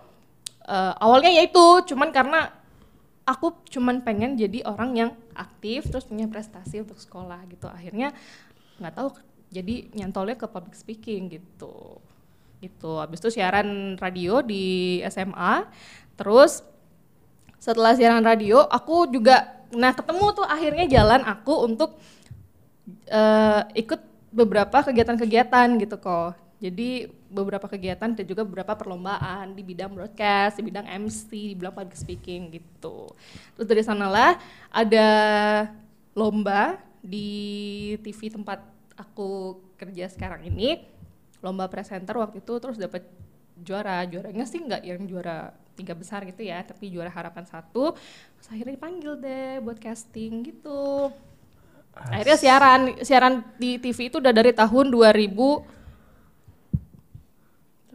Eh, 0.64 0.94
awalnya 0.98 1.30
ya 1.30 1.44
itu 1.44 1.66
cuman 1.92 2.10
karena 2.10 2.48
aku 3.26 3.58
cuman 3.74 4.06
pengen 4.06 4.38
jadi 4.38 4.62
orang 4.70 4.92
yang 4.94 5.12
aktif 5.34 5.90
terus 5.90 6.06
punya 6.06 6.30
prestasi 6.30 6.86
untuk 6.86 7.02
sekolah 7.02 7.42
gitu. 7.50 7.66
Akhirnya 7.66 8.14
nggak 8.78 8.94
tahu 8.94 9.08
jadi 9.50 9.90
nyantolnya 9.98 10.38
ke 10.38 10.48
public 10.48 10.78
speaking 10.78 11.34
gitu. 11.34 12.00
Gitu. 12.62 12.92
Habis 13.02 13.20
itu 13.26 13.42
siaran 13.42 13.98
radio 13.98 14.46
di 14.46 15.02
SMA 15.10 15.66
terus 16.16 16.62
setelah 17.60 17.98
siaran 17.98 18.22
radio 18.22 18.62
aku 18.62 19.10
juga 19.10 19.58
nah 19.74 19.92
ketemu 19.92 20.26
tuh 20.32 20.46
akhirnya 20.46 20.86
jalan 20.86 21.26
aku 21.26 21.66
untuk 21.66 21.98
eh, 23.10 23.62
ikut 23.74 24.02
beberapa 24.30 24.86
kegiatan-kegiatan 24.86 25.82
gitu 25.82 25.98
kok. 25.98 26.38
Jadi 26.62 27.10
beberapa 27.36 27.68
kegiatan 27.68 28.16
dan 28.16 28.26
juga 28.26 28.48
beberapa 28.48 28.72
perlombaan 28.72 29.52
di 29.52 29.62
bidang 29.62 29.92
broadcast, 29.92 30.56
di 30.58 30.64
bidang 30.72 30.88
MC, 30.88 31.52
di 31.52 31.56
bidang 31.60 31.76
public 31.76 32.00
speaking 32.00 32.56
gitu. 32.56 33.12
Terus 33.60 33.68
dari 33.68 33.84
sanalah 33.84 34.40
ada 34.72 35.10
lomba 36.16 36.80
di 37.04 37.94
TV 38.00 38.32
tempat 38.32 38.64
aku 38.96 39.60
kerja 39.76 40.08
sekarang 40.08 40.48
ini, 40.48 40.80
lomba 41.44 41.68
presenter 41.68 42.16
waktu 42.16 42.40
itu 42.40 42.54
terus 42.64 42.80
dapat 42.80 43.04
juara. 43.60 44.08
Juaranya 44.08 44.48
sih 44.48 44.64
nggak 44.64 44.82
yang 44.88 45.04
juara 45.04 45.52
tiga 45.76 45.92
besar 45.92 46.24
gitu 46.24 46.40
ya, 46.48 46.64
tapi 46.64 46.88
juara 46.88 47.12
harapan 47.12 47.44
satu. 47.44 47.92
Terus 48.40 48.48
akhirnya 48.48 48.80
dipanggil 48.80 49.14
deh 49.20 49.60
buat 49.60 49.76
casting 49.76 50.48
gitu. 50.48 51.12
Akhirnya 51.96 52.36
siaran 52.36 52.82
siaran 53.04 53.34
di 53.56 53.80
TV 53.80 54.12
itu 54.12 54.20
udah 54.20 54.36
dari 54.36 54.52
tahun 54.52 54.92
2000 54.92 55.75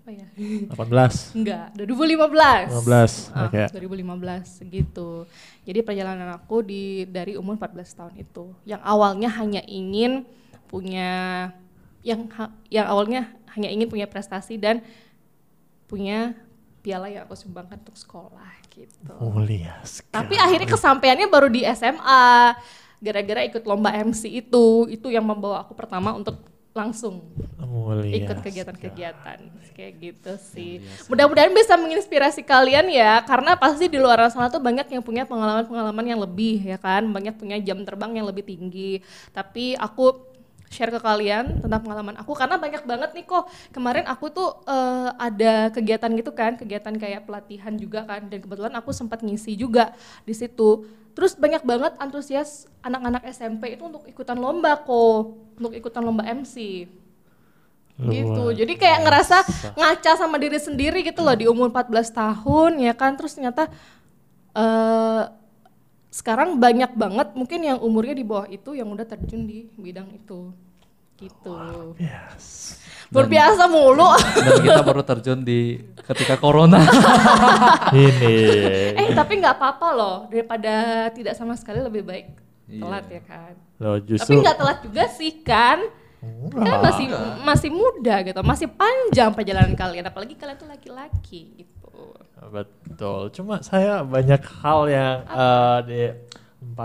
apa 0.00 0.10
ya? 0.16 0.28
18. 0.72 1.36
Enggak, 1.36 1.66
2015. 1.76 2.72
15, 2.72 3.30
Ah, 3.36 3.46
oke. 3.46 3.62
2015 3.76 4.64
gitu. 4.64 5.28
Jadi 5.68 5.78
perjalanan 5.84 6.32
aku 6.32 6.64
di 6.64 7.04
dari 7.04 7.36
umur 7.36 7.60
14 7.60 7.92
tahun 7.92 8.14
itu. 8.16 8.56
Yang 8.64 8.80
awalnya 8.80 9.28
hanya 9.36 9.62
ingin 9.68 10.24
punya 10.72 11.10
yang 12.00 12.24
yang 12.72 12.86
awalnya 12.88 13.28
hanya 13.52 13.68
ingin 13.68 13.92
punya 13.92 14.08
prestasi 14.08 14.56
dan 14.56 14.80
punya 15.84 16.32
piala 16.80 17.12
yang 17.12 17.28
aku 17.28 17.36
sumbangkan 17.36 17.76
untuk 17.84 18.00
sekolah 18.00 18.56
gitu. 18.72 19.12
Mulia 19.20 19.76
sekali. 19.84 20.16
Tapi 20.16 20.34
akhirnya 20.40 20.68
kesampaiannya 20.72 21.28
baru 21.28 21.52
di 21.52 21.60
SMA. 21.76 22.56
Gara-gara 23.00 23.40
ikut 23.48 23.64
lomba 23.64 23.96
MC 23.96 24.28
itu, 24.28 24.84
itu 24.92 25.08
yang 25.08 25.24
membawa 25.24 25.64
aku 25.64 25.72
pertama 25.72 26.12
untuk 26.12 26.36
langsung 26.70 27.26
Mulia 27.58 28.14
ikut 28.14 28.38
kegiatan-kegiatan 28.46 29.38
kayak 29.74 29.92
gitu 29.98 30.32
sih. 30.38 30.82
Mudah-mudahan 31.10 31.50
bisa 31.50 31.74
menginspirasi 31.74 32.46
kalian 32.46 32.90
ya, 32.90 33.22
karena 33.26 33.56
pasti 33.58 33.90
di 33.90 33.98
luar 33.98 34.22
sana 34.30 34.52
tuh 34.52 34.62
banyak 34.62 34.86
yang 34.92 35.02
punya 35.02 35.26
pengalaman-pengalaman 35.26 36.04
yang 36.06 36.20
lebih 36.22 36.62
ya 36.62 36.78
kan, 36.78 37.06
banyak 37.10 37.34
punya 37.38 37.56
jam 37.58 37.82
terbang 37.82 38.22
yang 38.22 38.26
lebih 38.28 38.46
tinggi. 38.46 39.02
Tapi 39.34 39.74
aku 39.74 40.30
share 40.70 40.94
ke 40.94 41.02
kalian 41.02 41.58
tentang 41.58 41.82
pengalaman 41.82 42.14
aku 42.22 42.30
karena 42.30 42.54
banyak 42.54 42.86
banget 42.86 43.10
nih 43.10 43.26
kok 43.26 43.50
kemarin 43.74 44.06
aku 44.06 44.30
tuh 44.30 44.62
eh, 44.70 45.10
ada 45.18 45.74
kegiatan 45.74 46.10
gitu 46.14 46.30
kan, 46.30 46.54
kegiatan 46.54 46.94
kayak 46.94 47.26
pelatihan 47.26 47.74
juga 47.74 48.06
kan, 48.06 48.30
dan 48.30 48.38
kebetulan 48.38 48.74
aku 48.78 48.94
sempat 48.94 49.26
ngisi 49.26 49.58
juga 49.58 49.90
di 50.22 50.34
situ. 50.36 50.86
Terus 51.20 51.36
banyak 51.36 51.60
banget 51.68 51.92
antusias 52.00 52.64
anak-anak 52.80 53.28
SMP 53.28 53.76
itu 53.76 53.84
untuk 53.84 54.08
ikutan 54.08 54.40
lomba 54.40 54.80
kok, 54.80 55.36
untuk 55.60 55.76
ikutan 55.76 56.00
lomba 56.00 56.24
MC 56.24 56.88
gitu. 58.00 58.42
Luar 58.48 58.56
Jadi 58.56 58.72
kayak 58.80 59.04
ngerasa 59.04 59.36
ngaca 59.76 60.16
sama 60.16 60.40
diri 60.40 60.56
sendiri 60.56 61.04
gitu 61.04 61.20
loh 61.20 61.36
di 61.36 61.44
umur 61.44 61.68
14 61.68 62.08
tahun 62.08 62.80
ya 62.80 62.96
kan. 62.96 63.20
Terus 63.20 63.36
ternyata 63.36 63.68
eh 64.56 65.24
sekarang 66.08 66.56
banyak 66.56 66.96
banget 66.96 67.28
mungkin 67.36 67.60
yang 67.62 67.78
umurnya 67.84 68.16
di 68.16 68.24
bawah 68.24 68.48
itu 68.48 68.72
yang 68.72 68.88
udah 68.88 69.04
terjun 69.04 69.44
di 69.44 69.68
bidang 69.76 70.08
itu. 70.16 70.56
Gitu. 71.20 71.56
Yes. 72.00 72.80
Luar 73.12 73.28
biasa 73.28 73.68
mulu. 73.68 74.08
Dan 74.16 74.56
kita 74.64 74.80
baru 74.80 75.02
terjun 75.04 75.44
di 75.44 75.76
ketika 76.00 76.40
corona. 76.40 76.80
Ini. 77.92 78.36
eh 78.96 79.08
tapi 79.12 79.36
nggak 79.36 79.60
apa-apa 79.60 79.88
loh 79.92 80.16
daripada 80.32 80.72
tidak 81.12 81.36
sama 81.36 81.52
sekali 81.54 81.84
lebih 81.84 82.06
baik 82.06 82.26
Iya. 82.70 82.82
telat 82.86 83.04
ya 83.10 83.22
kan. 83.26 83.52
Loh 83.82 83.96
Tapi 83.98 84.06
justru 84.06 84.38
nggak 84.38 84.56
telat 84.56 84.78
juga 84.86 85.04
sih 85.10 85.32
kan. 85.42 85.78
Kan 86.20 86.52
Enggak. 86.52 86.80
masih 86.84 87.06
masih 87.42 87.70
muda 87.72 88.14
gitu, 88.20 88.40
masih 88.44 88.68
panjang 88.68 89.32
perjalanan 89.32 89.72
kalian 89.72 90.04
apalagi 90.04 90.36
kalian 90.36 90.56
tuh 90.60 90.68
laki-laki 90.68 91.64
gitu. 91.64 92.14
Betul. 92.52 93.32
Cuma 93.32 93.64
saya 93.64 94.04
banyak 94.04 94.40
hal 94.60 94.80
yang 94.86 95.16
eh, 95.26 95.78
di 95.88 96.00
14 96.60 96.76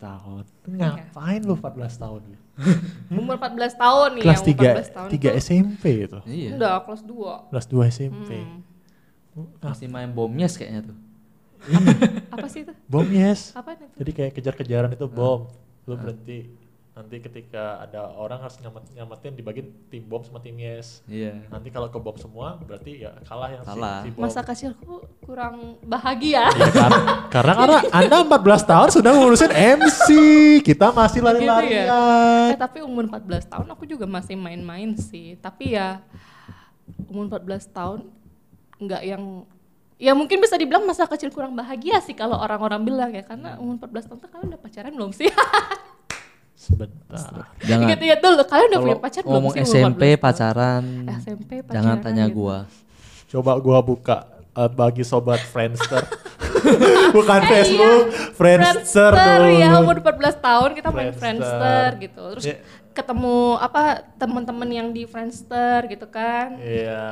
tahun. 0.00 0.42
Ngapain 0.66 1.40
lu 1.44 1.54
14 1.54 2.02
tahun? 2.02 2.20
Umur 3.14 3.38
14 3.38 3.78
tahun 3.78 4.08
nih 4.18 4.22
Kelas 4.26 4.40
yang 4.42 4.46
umur 4.46 4.64
3 4.66 4.82
14 4.82 4.96
tahun 4.96 5.08
3 5.08 5.18
tuh. 5.18 5.32
SMP 5.38 5.84
itu. 6.04 6.18
iya. 6.26 6.50
Udah 6.58 6.74
kelas 6.82 7.02
2. 7.06 7.50
Kelas 7.54 7.66
2 7.70 7.94
SMP. 7.94 8.30
Hmm. 8.34 8.60
Masih 9.62 9.86
main 9.86 10.10
bomnya 10.10 10.50
kayaknya 10.50 10.90
tuh. 10.90 10.98
Apa 12.34 12.46
sih 12.50 12.66
itu? 12.66 12.72
Bom 12.86 13.06
yes. 13.10 13.54
Apa 13.54 13.74
itu? 13.74 13.86
Jadi 13.98 14.10
kayak 14.14 14.32
kejar-kejaran 14.34 14.90
itu 14.94 15.06
bom. 15.10 15.50
Lu 15.86 15.94
berhenti. 15.98 16.50
Nanti 16.98 17.22
ketika 17.22 17.78
ada 17.78 18.10
orang 18.10 18.42
harus 18.42 18.58
nyamet, 18.58 18.82
nyamatin 18.90 19.30
dibagi 19.32 19.62
tim 19.86 20.02
bom 20.02 20.18
sama 20.18 20.42
tim 20.42 20.58
yes. 20.58 20.98
Iya. 21.06 21.46
Nanti 21.46 21.70
kalau 21.70 21.86
ke 21.86 21.94
bom 21.94 22.18
semua 22.18 22.58
berarti 22.58 23.06
ya 23.06 23.14
kalah 23.22 23.54
yang 23.54 23.62
si- 23.62 23.70
Kalah. 23.70 23.98
si, 24.02 24.08
bom. 24.10 24.22
Masa 24.26 24.40
kecilku 24.42 24.94
kurang 25.22 25.78
bahagia. 25.80 26.50
Iya 26.50 26.68
kan? 26.74 26.90
karena 27.30 27.52
karena 27.54 27.78
Anda 27.94 28.16
14 28.26 28.34
tahun 28.66 28.88
sudah 28.90 29.10
ngurusin 29.14 29.52
MC. 29.78 30.06
Kita 30.60 30.90
masih 30.90 31.22
Gitu 31.22 31.22
ya. 31.22 31.30
lari-larian. 31.30 31.86
Eh, 32.50 32.58
tapi 32.58 32.82
umur 32.82 33.06
14 33.06 33.46
tahun 33.46 33.66
aku 33.70 33.86
juga 33.86 34.02
masih 34.04 34.34
main-main 34.34 34.98
sih. 34.98 35.38
Tapi 35.38 35.78
ya 35.78 36.02
umur 37.06 37.30
14 37.30 37.62
tahun 37.70 38.10
nggak 38.78 39.02
yang 39.04 39.46
ya 39.98 40.14
mungkin 40.14 40.38
bisa 40.38 40.54
dibilang 40.54 40.82
masa 40.82 41.06
kecil 41.06 41.30
kurang 41.30 41.54
bahagia 41.54 41.98
sih 41.98 42.14
kalau 42.14 42.34
orang-orang 42.34 42.82
bilang 42.82 43.10
ya 43.10 43.22
karena 43.22 43.54
umur 43.58 43.78
14 43.80 44.06
tahun 44.06 44.18
tuh 44.18 44.28
kalian 44.28 44.48
udah 44.50 44.60
pacaran 44.60 44.92
belum 44.94 45.10
sih? 45.10 45.30
Sebentar. 46.68 47.48
Jangan. 47.60 47.84
Ingat-ingat 47.88 48.18
dulu 48.20 48.42
kalian 48.44 48.68
udah 48.68 48.80
punya 48.82 48.98
pacar 48.98 49.22
belum 49.22 49.32
ngomong 49.32 49.52
sih? 49.52 49.60
umur 49.60 49.72
SMP 49.72 50.02
14 50.04 50.12
tahun? 50.12 50.20
pacaran, 50.20 50.84
SMP 51.16 51.50
pacaran 51.58 51.74
jangan 51.74 51.96
tanya 51.98 52.24
gitu. 52.26 52.36
gua. 52.36 52.58
Coba 53.26 53.52
gua 53.56 53.78
buka 53.80 54.16
eh, 54.52 54.70
bagi 54.70 55.02
sobat 55.02 55.40
Friendster. 55.42 56.04
Bukan 57.16 57.40
Eh, 57.40 57.48
Facebook, 57.48 58.04
Friendster, 58.34 59.12
dulu. 59.14 59.48
ya 59.54 59.78
umur 59.78 59.96
14 59.96 60.12
tahun 60.38 60.70
kita 60.74 60.88
main 60.90 61.12
Friendster. 61.12 61.56
Friendster 61.56 61.88
gitu. 61.98 62.24
Terus 62.34 62.44
Ya. 62.44 62.56
ketemu 62.92 63.36
apa 63.56 63.82
teman-teman 64.16 64.68
yang 64.68 64.88
di 64.90 65.06
Friendster 65.06 65.86
gitu 65.86 66.04
kan. 66.06 66.58
Iya, 66.58 67.06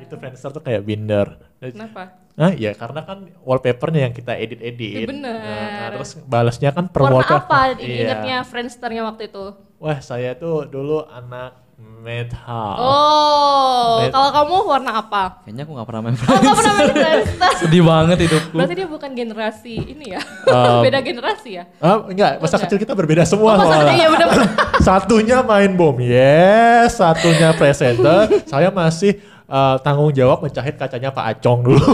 itu 0.00 0.14
Friendster 0.16 0.50
tuh 0.50 0.58
kayak 0.58 0.82
binder. 0.82 1.38
Kenapa? 1.60 2.23
Nah, 2.34 2.50
ya 2.50 2.74
karena 2.74 3.00
kan 3.00 3.18
wallpapernya 3.40 4.00
yang 4.04 4.12
kita 4.12 4.34
edit-edit. 4.34 4.94
Iya, 4.96 5.06
bener. 5.06 5.38
Nah, 5.38 5.88
terus 5.92 6.18
balasnya 6.20 6.70
kan 6.70 6.84
per 6.86 7.00
Warna 7.00 7.14
wallpaper. 7.16 7.46
apa 7.46 7.60
Iya. 7.78 7.94
ingatnya 8.04 8.36
Friendsternya 8.42 9.02
waktu 9.04 9.28
itu? 9.28 9.54
Wah, 9.76 9.98
saya 9.98 10.34
tuh 10.34 10.66
dulu 10.66 11.06
anak 11.06 11.62
metal. 11.76 12.74
Oh, 12.76 13.98
Net- 13.98 14.10
kalau 14.10 14.30
kamu 14.30 14.54
warna 14.64 14.92
apa? 14.96 15.42
Kayaknya 15.42 15.62
aku 15.62 15.72
gak 15.74 15.86
pernah 15.86 16.02
main 16.02 16.14
Oh, 16.16 16.36
nggak 16.36 16.56
pernah 16.56 16.74
main 16.76 16.90
Friendster. 16.92 17.50
Sedih 17.62 17.82
banget 17.82 18.18
hidupku. 18.20 18.54
Berarti 18.54 18.74
dia 18.74 18.88
bukan 18.88 19.10
generasi 19.12 19.74
ini 19.84 20.06
ya? 20.10 20.20
Um, 20.44 20.82
Beda 20.86 20.98
generasi 21.00 21.50
ya? 21.52 21.64
Ah, 21.78 22.02
enggak, 22.02 22.38
masa 22.38 22.56
enggak. 22.56 22.66
kecil 22.66 22.78
kita 22.80 22.92
berbeda 22.92 23.22
semua 23.24 23.54
Oh, 23.54 23.58
masa 23.58 23.74
kecil, 23.80 23.94
iya 23.94 24.08
bener. 24.08 24.28
Satunya 24.86 25.38
main 25.40 25.70
bom, 25.72 25.96
yes. 25.96 26.98
Satunya 26.98 27.54
presenter. 27.54 28.26
saya 28.44 28.68
masih 28.68 29.22
eh, 29.46 29.76
tanggung 29.80 30.10
jawab 30.10 30.40
mencahit 30.40 30.74
kacanya 30.74 31.08
Pak 31.08 31.24
Acong 31.32 31.60
dulu. 31.62 31.80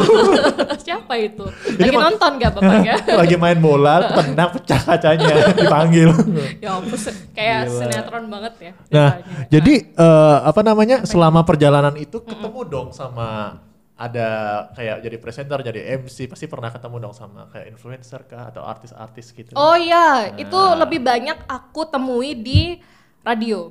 Siapa 0.81 1.15
itu? 1.15 1.45
Lagi 1.77 1.91
mah- 1.91 2.03
nonton 2.09 2.31
gak 2.37 2.53
bapaknya? 2.57 2.95
Lagi 3.21 3.37
main 3.37 3.59
bola, 3.59 3.95
tenang 4.17 4.51
pecah 4.51 4.81
kacanya, 4.81 5.35
dipanggil. 5.53 6.11
ya 6.59 6.75
ampun, 6.75 6.99
kayak 7.31 7.61
Gila. 7.65 7.77
sinetron 7.77 8.25
banget 8.27 8.55
ya. 8.61 8.73
Nah, 8.89 9.11
ceritanya. 9.17 9.47
jadi 9.49 9.75
eh, 9.93 10.39
apa 10.43 10.61
namanya? 10.61 10.97
Selama 11.05 11.41
perjalanan 11.43 11.95
itu 11.95 12.19
ketemu 12.21 12.61
dong 12.65 12.89
sama 12.91 13.61
ada 13.95 14.29
kayak 14.73 15.05
jadi 15.05 15.17
presenter, 15.21 15.61
jadi 15.61 16.01
MC, 16.01 16.25
pasti 16.25 16.49
pernah 16.49 16.73
ketemu 16.73 16.97
dong 17.03 17.15
sama 17.15 17.53
kayak 17.53 17.69
influencer 17.69 18.25
kah 18.25 18.49
atau 18.49 18.65
artis-artis 18.65 19.29
gitu. 19.31 19.53
Oh 19.53 19.77
iya, 19.77 20.33
itu 20.35 20.57
Nah. 20.57 20.81
lebih 20.81 21.05
banyak 21.05 21.45
aku 21.45 21.85
temui 21.85 22.33
di 22.33 22.81
radio. 23.21 23.69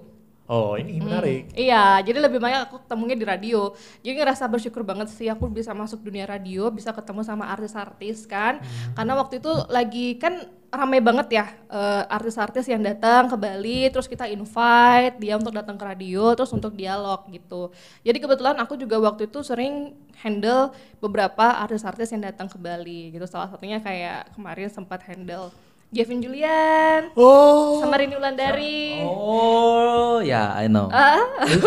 Oh, 0.49 0.73
ini 0.73 0.97
menarik. 0.97 1.53
Iya, 1.53 2.01
jadi 2.01 2.25
lebih 2.25 2.41
banyak 2.41 2.65
aku 2.65 2.81
ketemunya 2.81 3.13
di 3.13 3.21
radio. 3.21 3.69
Jadi 4.01 4.17
ngerasa 4.17 4.49
bersyukur 4.49 4.81
banget 4.81 5.13
sih 5.13 5.29
aku 5.29 5.45
bisa 5.45 5.77
masuk 5.77 6.01
dunia 6.01 6.25
radio, 6.25 6.73
bisa 6.73 6.89
ketemu 6.89 7.21
sama 7.21 7.53
artis-artis 7.53 8.25
kan. 8.25 8.57
Karena 8.97 9.13
waktu 9.13 9.37
itu 9.37 9.53
lagi 9.69 10.17
kan 10.17 10.49
rame 10.73 11.01
banget 11.01 11.27
ya 11.33 11.45
eh, 11.69 12.03
artis-artis 12.09 12.65
yang 12.65 12.81
datang 12.81 13.29
ke 13.29 13.37
Bali, 13.37 13.93
terus 13.93 14.09
kita 14.09 14.25
invite 14.25 15.21
dia 15.21 15.37
untuk 15.37 15.53
datang 15.53 15.77
ke 15.77 15.85
radio, 15.85 16.33
terus 16.33 16.49
untuk 16.49 16.73
dialog 16.73 17.29
gitu. 17.29 17.69
Jadi 18.01 18.17
kebetulan 18.17 18.57
aku 18.57 18.73
juga 18.73 18.97
waktu 18.97 19.29
itu 19.29 19.45
sering 19.45 19.93
handle 20.25 20.73
beberapa 20.97 21.61
artis-artis 21.61 22.09
yang 22.09 22.25
datang 22.25 22.49
ke 22.49 22.57
Bali 22.57 23.13
gitu. 23.13 23.29
Salah 23.29 23.53
satunya 23.53 23.77
kayak 23.77 24.33
kemarin 24.33 24.73
sempat 24.73 25.05
handle 25.05 25.53
Gavin 25.89 26.21
Julian 26.21 27.09
Oh, 27.17 27.81
sama 27.81 27.97
Rini 27.97 28.13
Wulandari. 28.13 29.01
Oh, 29.01 30.21
ya, 30.21 30.53
I 30.53 30.69
know. 30.69 30.85
Ah, 30.93 31.17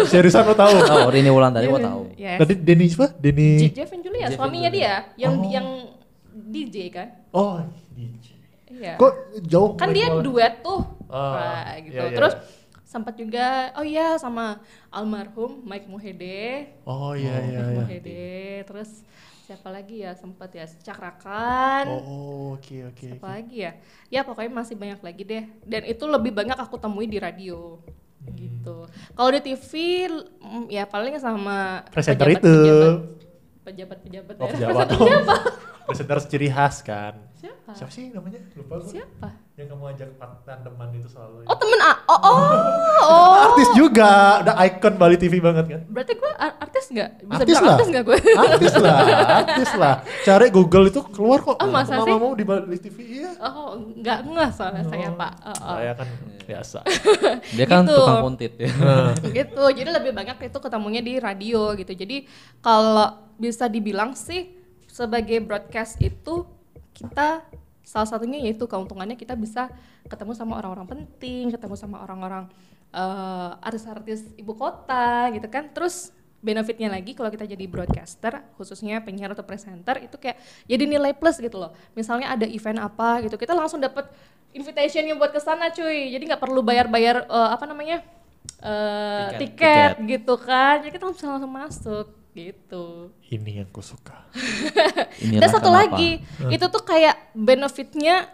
seriusan 0.06 0.46
lo 0.46 0.54
tahu? 0.54 0.70
Oh, 0.78 1.10
Rini 1.10 1.26
Wulandari 1.26 1.66
gua 1.66 1.82
tahu. 1.82 2.02
yes. 2.14 2.38
Tadi 2.38 2.54
Denny 2.54 2.86
siapa? 2.86 3.10
Denny. 3.18 3.66
Gavin 3.74 3.98
Julian, 3.98 4.30
suaminya 4.30 4.70
dia 4.70 5.10
yang 5.18 5.42
yang 5.50 5.66
DJ 6.30 6.76
kan. 6.88 7.08
Oh, 7.34 7.58
DJ. 7.92 8.26
Iya. 8.72 8.94
Kok 8.94 9.12
jauh? 9.42 9.70
kan 9.74 9.90
dia 9.90 10.06
mereka? 10.08 10.24
duet 10.24 10.54
tuh 10.62 10.80
Ah, 11.06 11.36
Nah, 11.36 11.76
gitu 11.82 11.92
iya, 11.98 12.08
iya. 12.08 12.16
terus 12.16 12.34
sempat 12.82 13.14
juga 13.14 13.46
oh 13.76 13.84
iya 13.84 14.16
sama 14.16 14.64
almarhum 14.88 15.60
Mike 15.60 15.84
Mohede 15.86 16.72
Oh 16.82 17.12
iya 17.12 17.36
iya 17.42 17.60
Mike 17.60 17.68
iya. 17.68 17.80
Mohede 17.84 18.24
terus 18.64 18.90
siapa 19.42 19.68
lagi 19.68 20.00
ya 20.00 20.14
sempat 20.14 20.50
ya 20.50 20.64
cakrakan 20.64 21.84
Oh 21.90 22.54
oke 22.54 22.88
oke. 22.88 23.06
siapa 23.10 23.26
lagi 23.28 23.56
ya 23.60 23.72
ya 24.08 24.22
pokoknya 24.22 24.52
masih 24.54 24.74
banyak 24.74 25.00
lagi 25.00 25.22
deh 25.22 25.44
dan 25.62 25.82
itu 25.82 26.04
lebih 26.06 26.30
banyak 26.30 26.54
aku 26.54 26.78
temui 26.78 27.04
di 27.04 27.18
radio 27.18 27.82
Hmm. 28.22 28.38
gitu 28.38 28.86
kalau 29.18 29.34
di 29.34 29.42
TV 29.42 29.66
mm, 30.38 30.70
ya 30.70 30.86
paling 30.86 31.18
sama 31.18 31.82
Presenter 31.90 32.30
itu. 32.30 32.54
pejabat 33.66 33.98
pejabat 33.98 34.34
Oh, 34.38 34.46
pejabat 34.46 34.86
pejabat. 34.88 35.40
Presenter 35.82 36.18
ciri 36.22 36.46
khas 36.46 36.86
kan. 36.86 37.18
siapa 37.34 37.74
Siapa 37.74 37.90
sih 37.90 38.14
namanya? 38.14 38.38
Lupa 38.54 38.78
gue. 38.78 38.94
siapa 38.94 39.26
Yang 39.52 39.68
kamu 39.68 39.84
ajak 39.92 40.08
tandeman 40.48 40.88
itu 40.96 41.08
selalu. 41.12 41.44
oh 41.44 41.56
temen 41.60 41.76
A 41.84 41.92
oh 42.08 42.18
oh 42.24 42.36
oh 43.04 43.32
Artis 43.52 43.68
juga, 43.76 44.40
udah 44.40 44.56
icon 44.64 44.94
Bali 44.96 45.20
TV 45.20 45.44
banget 45.44 45.68
kan. 45.68 45.80
Berarti 45.92 46.12
gue 46.16 46.32
artis 46.40 46.84
nggak? 46.88 47.10
Bisa 47.20 47.36
Artis 47.36 47.52
bilang 47.52 47.62
lah. 47.62 47.72
artis 47.76 47.88
nggak 47.92 48.04
gue? 48.08 48.18
Artis 48.32 48.74
lah, 48.80 48.96
artis 49.44 49.70
lah. 49.76 49.94
Cari 50.24 50.46
Google 50.48 50.88
itu 50.88 51.00
keluar 51.12 51.44
kok. 51.44 51.60
Oh, 51.60 51.68
masa 51.68 52.00
Mama 52.00 52.08
sih? 52.08 52.16
mau 52.16 52.32
di 52.32 52.44
Bali 52.48 52.78
TV 52.80 52.96
iya. 53.20 53.30
Oh, 53.44 53.76
nggak 53.76 54.18
nggak 54.24 54.50
soalnya 54.56 54.82
saya 54.88 55.08
pak. 55.12 55.32
Oh, 55.44 55.52
oh. 55.52 55.76
Saya 55.76 55.92
kan 56.00 56.08
biasa. 56.42 56.78
Dia 57.60 57.66
kan 57.68 57.82
Gitu. 57.84 57.92
tukang 57.92 58.18
kuntit 58.24 58.52
ya. 58.56 58.68
gitu. 59.36 59.64
Jadi 59.68 59.90
lebih 59.92 60.12
banyak 60.16 60.36
itu 60.48 60.58
ketemunya 60.58 61.04
di 61.04 61.20
radio 61.20 61.76
gitu. 61.76 61.92
Jadi 61.92 62.24
kalau 62.64 63.20
bisa 63.36 63.68
dibilang 63.68 64.16
sih 64.16 64.48
sebagai 64.88 65.44
broadcast 65.44 66.00
itu 66.00 66.48
kita 66.96 67.44
salah 67.82 68.08
satunya 68.08 68.38
yaitu 68.38 68.64
keuntungannya 68.64 69.18
kita 69.18 69.34
bisa 69.34 69.68
ketemu 70.06 70.32
sama 70.38 70.58
orang-orang 70.58 70.86
penting, 70.86 71.50
ketemu 71.50 71.74
sama 71.78 72.02
orang-orang 72.02 72.46
eh, 72.94 73.50
artis-artis 73.66 74.30
ibu 74.38 74.54
kota 74.54 75.30
gitu 75.34 75.46
kan. 75.50 75.70
Terus 75.74 76.14
benefitnya 76.42 76.90
lagi 76.90 77.14
kalau 77.14 77.30
kita 77.30 77.46
jadi 77.46 77.64
broadcaster 77.70 78.42
khususnya 78.58 78.98
penyiar 78.98 79.30
atau 79.30 79.46
presenter 79.46 80.02
itu 80.02 80.18
kayak 80.18 80.42
jadi 80.66 80.84
nilai 80.90 81.14
plus 81.14 81.38
gitu 81.38 81.58
loh. 81.58 81.70
Misalnya 81.94 82.34
ada 82.34 82.46
event 82.46 82.82
apa 82.82 83.22
gitu, 83.22 83.38
kita 83.38 83.54
langsung 83.54 83.78
dapat 83.78 84.10
invitationnya 84.52 85.14
buat 85.14 85.30
ke 85.30 85.40
sana 85.42 85.70
cuy. 85.70 86.10
Jadi 86.10 86.22
nggak 86.28 86.42
perlu 86.42 86.60
bayar-bayar 86.62 87.26
eh, 87.30 87.50
apa 87.54 87.64
namanya? 87.66 88.02
eh, 88.62 89.38
Tiket. 89.38 89.38
tiket, 89.38 89.92
gitu 90.06 90.34
kan. 90.38 90.82
Jadi 90.82 90.90
kita 90.94 91.06
bisa 91.10 91.26
langsung 91.30 91.52
masuk 91.52 92.06
gitu. 92.32 93.12
Ini 93.28 93.64
yang 93.64 93.70
kusuka. 93.70 94.28
Inilah 95.24 95.40
Dan 95.44 95.48
satu 95.52 95.68
kenapa. 95.68 95.96
lagi, 95.96 96.10
itu 96.48 96.66
tuh 96.68 96.82
kayak 96.84 97.16
benefitnya 97.36 98.32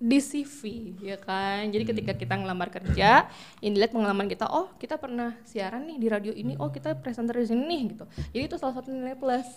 di 0.00 0.16
CV 0.16 0.60
ya 1.04 1.16
kan. 1.20 1.68
Jadi 1.68 1.84
ketika 1.84 2.12
kita 2.16 2.34
ngelamar 2.40 2.72
kerja, 2.72 3.28
yang 3.60 3.72
dilihat 3.76 3.92
pengalaman 3.92 4.28
kita, 4.28 4.48
oh 4.48 4.72
kita 4.80 4.96
pernah 4.96 5.36
siaran 5.44 5.84
nih 5.84 5.98
di 6.00 6.08
radio 6.08 6.32
ini, 6.32 6.56
oh 6.56 6.72
kita 6.72 6.96
presenter 6.96 7.36
di 7.36 7.48
sini 7.52 7.62
nih 7.68 7.82
gitu. 7.92 8.04
Jadi 8.32 8.44
itu 8.48 8.56
salah 8.56 8.80
satu 8.80 8.88
nilai 8.88 9.12
plus 9.16 9.48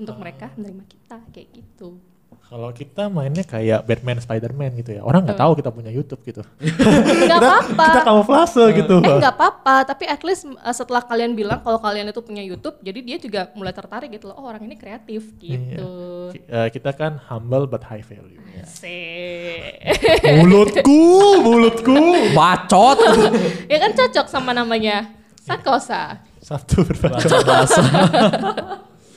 untuk 0.00 0.16
mereka 0.16 0.48
menerima 0.56 0.84
kita 0.88 1.20
kayak 1.32 1.48
gitu. 1.52 2.00
Kalau 2.44 2.70
kita 2.70 3.06
mainnya 3.06 3.42
kayak 3.42 3.82
Batman, 3.82 4.18
Spiderman 4.18 4.74
gitu 4.74 4.94
ya. 4.94 5.02
Orang 5.02 5.24
nggak 5.24 5.36
tahu 5.36 5.54
kita 5.54 5.68
punya 5.68 5.88
YouTube 5.88 6.22
gitu. 6.22 6.42
Nggak 6.60 7.38
apa-apa. 7.42 7.84
Kita 7.88 8.00
kamuflase 8.02 8.64
gitu. 8.74 8.94
Eh 8.98 9.16
nggak 9.18 9.34
apa-apa, 9.34 9.74
tapi 9.84 10.04
at 10.04 10.22
least 10.22 10.44
uh, 10.46 10.70
setelah 10.70 11.02
kalian 11.02 11.32
bilang 11.32 11.58
kalau 11.60 11.78
kalian 11.78 12.08
itu 12.08 12.20
punya 12.20 12.40
YouTube, 12.40 12.78
jadi 12.78 12.98
dia 13.00 13.16
juga 13.16 13.40
mulai 13.52 13.70
tertarik 13.70 14.08
gitu 14.08 14.30
loh. 14.30 14.38
Oh 14.38 14.46
orang 14.46 14.62
ini 14.62 14.74
kreatif 14.74 15.34
gitu. 15.36 15.90
Ki- 16.30 16.44
eh, 16.44 16.68
kita 16.70 16.90
kan 16.92 17.18
humble 17.26 17.64
but 17.64 17.82
high 17.82 18.02
value. 18.02 18.38
Sih. 18.64 19.74
mulutku, 20.38 21.02
mulutku. 21.40 21.98
Bacot. 22.32 22.98
ya 23.72 23.78
kan 23.78 23.90
cocok 23.92 24.26
sama 24.26 24.50
namanya 24.50 25.10
Sakosa. 25.38 26.22
Satu 26.38 26.84
berbahasa. 26.84 27.24
Bacot 27.24 27.42
bahasa. 27.42 27.82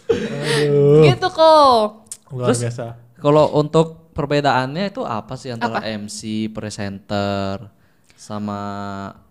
Aduh, 0.08 1.04
Gitu 1.04 1.28
kok. 1.28 2.08
luar 2.32 2.48
Terus- 2.52 2.62
biasa. 2.64 2.86
Kalau 3.28 3.60
untuk 3.60 4.16
perbedaannya 4.16 4.88
itu 4.88 5.04
apa 5.04 5.36
sih 5.36 5.52
antara 5.52 5.84
MC, 5.84 6.48
presenter, 6.56 7.68
sama 8.16 8.62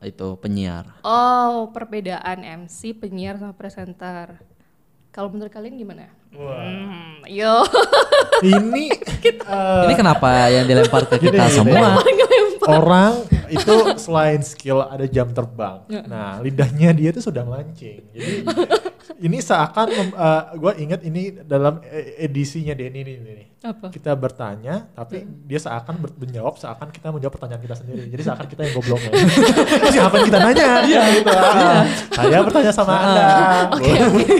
itu 0.04 0.36
penyiar? 0.36 1.00
Oh, 1.00 1.72
perbedaan 1.72 2.44
MC, 2.44 2.92
penyiar 2.92 3.40
sama 3.40 3.56
presenter. 3.56 4.36
Kalau 5.08 5.32
menurut 5.32 5.48
kalian 5.48 5.80
gimana? 5.80 6.12
Hmm, 6.28 7.24
yo. 7.24 7.64
Ini 8.44 8.92
eh, 9.48 9.82
Ini 9.88 9.94
kenapa 9.96 10.52
yang 10.52 10.68
dilempar 10.68 11.08
ke 11.08 11.16
kita 11.16 11.48
Gini, 11.48 11.56
gini. 11.56 11.56
semua? 11.56 11.96
orang 12.66 13.22
itu 13.46 13.74
selain 13.96 14.42
skill 14.42 14.82
ada 14.82 15.06
jam 15.06 15.30
terbang. 15.30 15.86
Nah, 16.04 16.42
lidahnya 16.42 16.90
dia 16.92 17.14
tuh 17.14 17.30
sudah 17.30 17.46
mancing. 17.46 18.02
Jadi 18.12 18.44
ini 19.18 19.38
seakan 19.40 19.86
gue 20.54 20.72
ingat 20.78 21.00
ini 21.02 21.32
dalam 21.42 21.80
edisinya 22.16 22.72
Denny 22.72 23.00
ini 23.00 23.14
nih. 23.16 23.48
Apa? 23.66 23.90
Kita 23.90 24.14
bertanya, 24.14 24.86
tapi 24.94 25.26
dia 25.42 25.58
seakan 25.58 25.98
ber- 25.98 26.14
menjawab 26.14 26.54
seakan 26.54 26.92
kita 26.92 27.10
menjawab 27.10 27.34
pertanyaan 27.34 27.62
kita 27.64 27.76
sendiri. 27.76 28.06
Jadi 28.06 28.22
seakan 28.22 28.46
kita 28.46 28.60
yang 28.62 28.74
gobloknya. 28.78 29.10
Siapa 29.96 30.14
yang 30.16 30.26
kita 30.30 30.38
nanya? 30.38 30.66
Iya 30.86 31.02
gitu. 31.18 31.30
Ah, 31.34 31.82
Saya 32.14 32.38
bertanya 32.46 32.72
sama 32.72 32.94
Anda. 32.94 33.26
Oke, 33.74 33.92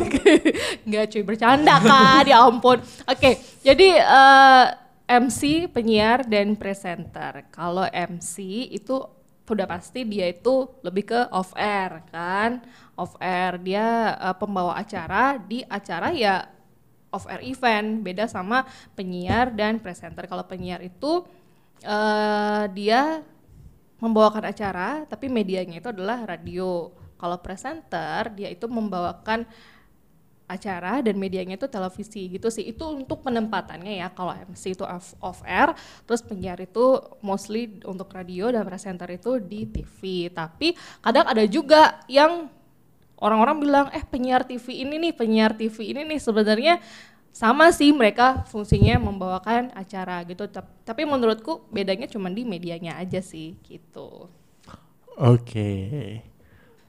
oke. 0.07 0.33
Nggak 0.89 1.05
cuy, 1.11 1.23
bercanda 1.27 1.75
kan, 1.83 2.23
ya 2.23 2.39
ampun. 2.45 2.79
Oke, 3.09 3.31
jadi 3.67 3.89
eh, 3.99 4.65
MC, 5.07 5.71
penyiar, 5.71 6.27
dan 6.27 6.55
presenter. 6.55 7.47
Kalau 7.51 7.87
MC 7.87 8.39
itu 8.71 9.03
udah 9.55 9.69
pasti 9.71 10.03
dia 10.03 10.27
itu 10.27 10.67
lebih 10.83 11.05
ke 11.15 11.21
off 11.31 11.55
air 11.55 12.03
kan. 12.11 12.59
Off 12.99 13.15
air, 13.23 13.61
dia 13.63 14.17
eh, 14.19 14.37
pembawa 14.37 14.75
acara 14.75 15.39
di 15.39 15.63
acara 15.69 16.11
ya 16.11 16.51
off 17.15 17.31
air 17.31 17.43
event. 17.47 18.03
Beda 18.03 18.27
sama 18.27 18.67
penyiar 18.99 19.55
dan 19.55 19.79
presenter. 19.79 20.27
Kalau 20.27 20.43
penyiar 20.49 20.83
itu 20.83 21.23
eh, 21.85 22.65
dia 22.75 23.23
membawakan 23.97 24.45
acara, 24.53 25.09
tapi 25.09 25.31
medianya 25.33 25.81
itu 25.81 25.89
adalah 25.89 26.25
radio. 26.27 26.93
Kalau 27.17 27.41
presenter, 27.41 28.29
dia 28.37 28.53
itu 28.53 28.69
membawakan 28.69 29.49
acara 30.47 31.03
dan 31.03 31.19
medianya 31.19 31.59
itu 31.59 31.67
televisi 31.67 32.31
gitu 32.31 32.49
sih. 32.51 32.71
Itu 32.71 32.95
untuk 32.95 33.23
penempatannya 33.27 33.99
ya. 34.03 34.09
Kalau 34.15 34.33
MC 34.35 34.73
itu 34.79 34.87
off, 34.87 35.15
off 35.23 35.41
air, 35.47 35.75
terus 36.07 36.23
penyiar 36.23 36.59
itu 36.63 36.99
mostly 37.23 37.83
untuk 37.85 38.09
radio 38.15 38.51
dan 38.55 38.63
presenter 38.67 39.11
itu 39.15 39.39
di 39.43 39.67
TV. 39.67 40.31
Tapi 40.31 40.75
kadang 41.03 41.27
ada 41.27 41.45
juga 41.47 42.01
yang 42.07 42.47
orang-orang 43.21 43.57
bilang, 43.63 43.87
eh 43.97 44.05
penyiar 44.05 44.45
TV 44.47 44.85
ini 44.85 44.97
nih, 45.09 45.13
penyiar 45.17 45.53
TV 45.57 45.77
ini 45.93 46.03
nih 46.07 46.21
sebenarnya 46.21 46.75
sama 47.33 47.69
sih 47.75 47.93
mereka 47.93 48.45
fungsinya 48.49 48.97
membawakan 49.01 49.73
acara 49.77 50.25
gitu. 50.25 50.49
Tap- 50.49 50.73
Tapi 50.89 51.05
menurutku 51.05 51.69
bedanya 51.69 52.09
cuma 52.09 52.29
di 52.33 52.43
medianya 52.49 52.97
aja 52.97 53.21
sih 53.21 53.57
gitu. 53.65 54.29
Oke. 55.17 55.69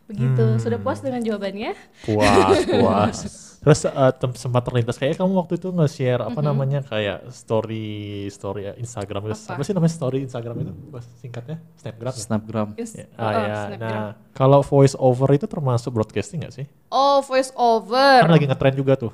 Begitu. 0.07 0.45
Sudah 0.57 0.79
puas 0.79 0.99
dengan 0.99 1.19
jawabannya? 1.19 1.75
puas 2.01 2.57
puas 2.73 3.17
terus 3.57 3.83
eh, 3.83 4.11
tem- 4.15 4.31
sempat 4.31 4.63
terlintas 4.63 4.95
kayak 4.95 5.17
kamu 5.17 5.33
waktu 5.35 5.59
itu 5.59 5.67
nge-share 5.69 6.23
apa 6.23 6.39
namanya 6.39 6.79
kayak 6.81 7.27
story 7.27 7.89
story 8.29 8.71
Instagram 8.77 9.27
itu 9.27 9.35
Apa? 9.35 9.53
apa? 9.53 9.61
sih 9.61 9.73
namanya 9.73 9.91
story 9.91 10.17
Instagram 10.23 10.55
itu 10.61 10.71
bahasa 10.87 11.09
singkatnya 11.17 11.57
snapgram 11.75 12.07
ya? 12.07 12.21
Snapgram. 12.21 12.67
Yes. 12.79 12.91
Ya, 12.95 13.05
Oh, 13.11 13.25
ah, 13.25 13.33
ya. 13.33 13.57
Snapgram. 13.67 13.91
nah 13.91 14.09
kalau 14.31 14.59
voice 14.61 14.95
over 14.95 15.27
itu 15.33 15.43
termasuk 15.43 15.91
broadcasting 15.91 16.39
nggak 16.39 16.53
sih 16.53 16.65
Oh, 16.87 17.19
voice 17.19 17.51
over. 17.53 18.23
kan 18.23 18.31
lagi 18.31 18.47
ngetrend 18.47 18.77
juga 18.77 18.95
tuh 18.95 19.11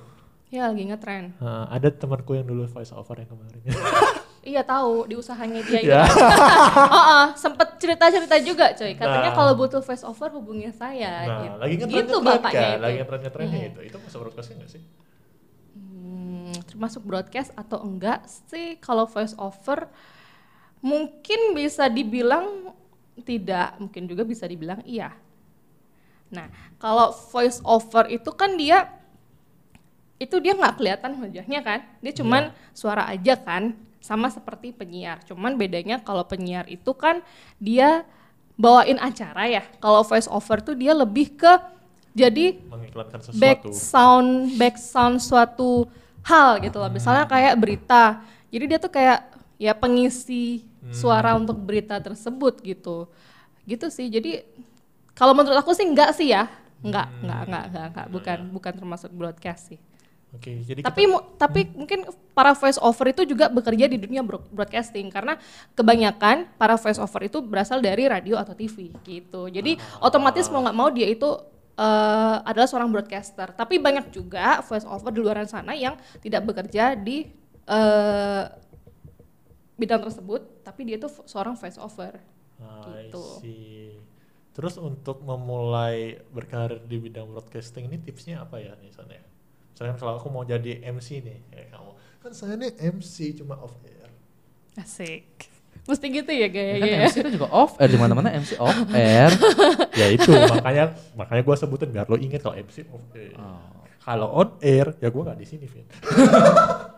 Ya 0.53 0.69
lagi 0.69 0.85
ngetren. 0.85 1.33
Nah, 1.41 1.65
ada 1.65 1.89
temanku 1.89 2.37
yang 2.37 2.45
dulu 2.45 2.69
voice 2.69 2.93
over 2.93 3.17
yang 3.17 3.25
kemarin 3.25 3.57
Iya 4.43 4.59
tahu 4.61 5.07
di 5.07 5.15
usahanya 5.15 5.63
dia 5.63 5.79
itu. 5.79 5.95
oh, 5.95 6.91
oh, 6.91 7.25
sempet 7.33 7.79
cerita-cerita 7.79 8.35
juga 8.43 8.75
coy. 8.75 8.91
Katanya 8.93 9.31
Nah. 9.31 9.35
kalau 9.35 9.53
butuh 9.55 9.79
voice 9.79 10.03
over 10.03 10.29
hubungi 10.35 10.67
saya 10.75 11.23
nah 11.23 11.39
gitu. 11.39 11.55
lagi 11.63 11.73
ngetrend 11.79 12.07
gitu 12.11 12.15
bapaknya 12.19 12.51
kan 12.51 12.75
itu. 12.75 12.83
lagi 12.83 12.95
ngetrend 12.99 13.21
ngetrennya 13.23 13.61
itu 13.71 13.79
itu 13.87 13.97
masuk 13.97 14.19
broadcasting 14.27 14.57
nggak 14.59 14.71
sih 14.71 14.83
Hmm, 15.73 16.53
termasuk 16.69 17.01
broadcast 17.01 17.49
atau 17.55 17.81
enggak 17.81 18.21
sih 18.45 18.77
kalau 18.77 19.09
voice 19.09 19.33
over 19.39 19.89
mungkin 20.83 21.55
bisa 21.55 21.87
dibilang 21.87 22.75
tidak, 23.23 23.79
mungkin 23.79 24.05
juga 24.05 24.21
bisa 24.21 24.45
dibilang 24.45 24.83
iya. 24.83 25.15
Nah, 26.29 26.49
kalau 26.77 27.09
voice 27.31 27.57
over 27.63 28.05
itu 28.09 28.29
kan 28.33 28.53
dia 28.53 28.85
itu 30.17 30.37
dia 30.37 30.53
nggak 30.53 30.77
kelihatan 30.77 31.11
wajahnya 31.17 31.59
kan, 31.61 31.79
dia 32.03 32.13
cuman 32.13 32.43
suara 32.71 33.07
aja 33.09 33.33
kan. 33.33 33.73
Sama 34.03 34.27
seperti 34.27 34.75
penyiar. 34.75 35.23
Cuman 35.23 35.55
bedanya 35.55 36.03
kalau 36.03 36.27
penyiar 36.27 36.67
itu 36.67 36.91
kan 36.91 37.23
dia 37.55 38.03
bawain 38.59 38.99
acara 38.99 39.47
ya. 39.47 39.63
Kalau 39.79 40.03
voice 40.03 40.27
over 40.27 40.59
tuh 40.59 40.75
dia 40.75 40.91
lebih 40.91 41.39
ke 41.39 41.53
jadi 42.13 42.59
Mengiklankan 42.67 43.19
sesuatu. 43.23 43.39
back 43.39 43.59
sound 43.71 44.29
back 44.59 44.75
sound 44.75 45.23
suatu 45.23 45.87
hal 46.27 46.59
gitu 46.59 46.77
loh. 46.83 46.91
Misalnya 46.91 47.23
kayak 47.25 47.55
berita. 47.55 48.19
Jadi 48.51 48.63
dia 48.67 48.77
tuh 48.77 48.91
kayak 48.91 49.23
ya 49.55 49.71
pengisi 49.71 50.67
suara 50.91 51.33
untuk 51.39 51.55
berita 51.63 51.95
tersebut 51.97 52.59
gitu. 52.59 53.07
Gitu 53.63 53.87
sih. 53.87 54.11
Jadi 54.11 54.43
kalau 55.15 55.31
menurut 55.31 55.55
aku 55.57 55.71
sih 55.71 55.87
enggak 55.87 56.11
sih 56.11 56.35
ya. 56.35 56.51
Enggak, 56.83 57.07
enggak, 57.23 57.39
enggak, 57.47 57.63
enggak, 57.71 57.85
enggak. 57.87 58.07
Bukan 58.11 58.37
bukan 58.51 58.73
termasuk 58.75 59.09
broadcast 59.15 59.71
sih. 59.71 59.79
Oke, 60.33 60.65
jadi 60.65 60.81
Tapi 60.81 61.05
mu- 61.05 61.21
tapi 61.37 61.69
mungkin 61.77 62.09
para 62.33 62.57
voice 62.57 62.81
over 62.81 63.13
itu 63.13 63.21
juga 63.29 63.53
bekerja 63.53 63.85
di 63.85 64.01
dunia 64.01 64.25
bro- 64.25 64.41
broadcasting 64.49 65.13
karena 65.13 65.37
kebanyakan 65.77 66.49
para 66.57 66.73
voice 66.73 66.97
over 66.97 67.21
itu 67.29 67.37
berasal 67.45 67.77
dari 67.85 68.09
radio 68.09 68.41
atau 68.41 68.57
TV 68.57 68.89
gitu. 69.05 69.45
Jadi 69.53 69.77
otomatis 70.01 70.49
mau 70.49 70.65
nggak 70.65 70.77
mau 70.77 70.89
dia 70.89 71.05
itu 71.05 71.29
eh, 71.77 72.37
adalah 72.49 72.65
seorang 72.65 72.89
broadcaster. 72.89 73.53
Tapi 73.53 73.77
banyak 73.77 74.09
juga 74.09 74.65
voice 74.65 74.89
over 74.89 75.13
di 75.13 75.21
luar 75.21 75.45
sana 75.45 75.77
yang 75.77 75.93
tidak 76.17 76.41
bekerja 76.49 76.97
di 76.97 77.29
eh, 77.69 78.43
bidang 79.77 80.01
tersebut, 80.01 80.65
tapi 80.65 80.85
dia 80.85 80.97
itu 80.97 81.09
seorang 81.29 81.53
voice 81.53 81.77
over. 81.77 82.17
Gitu. 82.89 83.23
see. 83.41 84.01
Terus 84.53 84.77
untuk 84.77 85.25
memulai 85.25 86.21
berkarir 86.29 86.81
di 86.85 87.01
bidang 87.01 87.25
broadcasting 87.29 87.89
ini 87.89 87.97
tipsnya 87.97 88.45
apa 88.45 88.61
ya 88.61 88.77
misalnya? 88.81 89.21
Misalnya 89.83 89.99
kalau 89.99 90.15
aku 90.15 90.31
mau 90.31 90.47
jadi 90.47 90.79
MC 90.95 91.19
nih, 91.19 91.43
kayak 91.51 91.67
kamu. 91.75 91.91
Kan 92.23 92.31
saya 92.31 92.55
nih 92.55 92.71
MC 92.79 93.43
cuma 93.43 93.59
off 93.59 93.75
air. 93.83 94.07
Asik. 94.79 95.51
Mesti 95.83 96.05
gitu 96.07 96.31
ya 96.31 96.47
Ya 96.47 96.79
kan 96.79 96.87
ya. 96.87 96.99
MC 97.11 97.15
kan 97.19 97.31
juga 97.35 97.47
off 97.51 97.75
air 97.83 97.91
di 97.91 97.99
mana-mana 97.99 98.31
MC 98.31 98.55
off 98.63 98.79
air. 98.95 99.27
ya 99.99 100.07
itu 100.07 100.31
makanya 100.31 100.95
makanya 101.19 101.43
gue 101.43 101.55
sebutin 101.59 101.91
biar 101.91 102.07
lo 102.07 102.15
inget 102.15 102.39
kalau 102.39 102.55
MC 102.55 102.87
off 102.95 103.03
air. 103.11 103.35
Oh. 103.35 103.59
Kalau 103.99 104.31
on 104.31 104.49
air 104.63 104.95
ya 105.03 105.11
gue 105.11 105.21
nggak 105.27 105.35
di 105.35 105.47
sini, 105.51 105.67
Vin. 105.67 105.83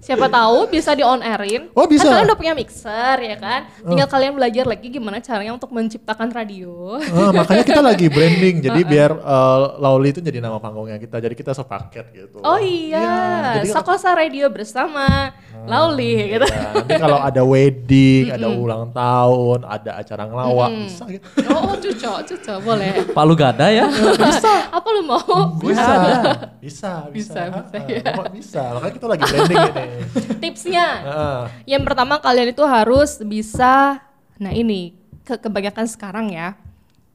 Siapa 0.00 0.24
tahu 0.26 0.68
bisa 0.68 0.94
di 0.94 1.02
on 1.02 1.20
airin. 1.20 1.68
Oh, 1.72 1.84
bisa. 1.84 2.08
Kan 2.08 2.16
kalian 2.16 2.26
udah 2.28 2.38
punya 2.38 2.54
mixer 2.54 3.16
ya 3.18 3.36
kan. 3.36 3.60
Tinggal 3.82 4.08
kalian 4.08 4.32
belajar 4.32 4.64
lagi 4.64 4.86
gimana 4.88 5.18
caranya 5.18 5.52
untuk 5.52 5.68
menciptakan 5.68 6.32
radio. 6.32 6.96
Ah, 7.02 7.28
makanya 7.28 7.60
kita 7.60 7.82
lagi 7.82 8.06
branding, 8.14 8.62
jadi 8.62 8.80
biar 8.82 9.10
eh, 9.12 9.58
Lauli 9.76 10.08
itu 10.10 10.20
jadi 10.20 10.40
nama 10.40 10.56
panggungnya 10.56 10.96
kita, 10.96 11.18
jadi 11.18 11.34
kita 11.34 11.52
sepaket 11.52 12.06
gitu. 12.12 12.40
Oh 12.40 12.56
iya, 12.56 13.60
jadi 13.60 13.68
Sakosa 13.68 14.14
Radio 14.14 14.48
bersama 14.48 15.34
Lauli 15.62 16.36
gitu. 16.36 16.46
Ya, 16.48 16.72
nanti 16.72 16.94
kalau 16.96 17.18
ada 17.20 17.42
wedding, 17.42 18.32
ada 18.32 18.48
ulang 18.48 18.90
tahun, 18.90 19.58
ada 19.62 19.90
acara 19.98 20.22
ngelawak, 20.24 20.70
bisa 20.88 21.04
gitu. 21.06 21.26
Oh, 21.48 21.74
cuco, 21.76 22.12
cuco, 22.24 22.54
boleh. 22.60 22.92
Palu 23.16 23.34
gada 23.34 23.68
ya. 23.68 23.86
Apa 24.76 24.88
lu 24.88 25.02
mau? 25.04 25.52
Bisa, 25.60 25.84
bisa, 26.58 26.92
bisa, 27.12 27.12
Bisa, 27.12 27.40
bisa, 27.52 27.76
Ah, 27.76 27.84
ya. 27.86 28.02
pokoknya 28.12 28.32
bisa. 28.32 28.62
Makanya 28.72 28.94
kita 28.94 29.06
lagi 29.06 29.22
branding 29.24 29.58
ini. 29.62 29.81
Tipsnya, 30.38 30.86
Ah, 31.02 31.42
yang 31.64 31.82
pertama 31.82 32.18
kalian 32.18 32.50
itu 32.50 32.62
harus 32.62 33.18
bisa, 33.20 34.00
nah 34.36 34.50
ini 34.50 34.92
ke 35.22 35.36
kebanyakan 35.36 35.86
sekarang 35.86 36.26
ya. 36.28 36.54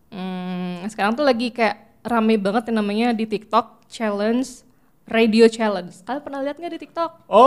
Hmm, 0.08 0.82
sekarang 0.88 1.14
tuh 1.14 1.22
lagi 1.22 1.52
kayak 1.52 1.76
rame 2.02 2.36
banget 2.36 2.72
yang 2.72 2.80
namanya 2.80 3.08
di 3.12 3.26
TikTok 3.26 3.84
challenge 3.86 4.64
radio 5.04 5.48
challenge. 5.48 6.00
Kalian 6.02 6.22
pernah 6.22 6.40
lihat 6.40 6.56
nggak 6.56 6.74
di 6.74 6.82
TikTok? 6.82 7.12
Oh, 7.28 7.46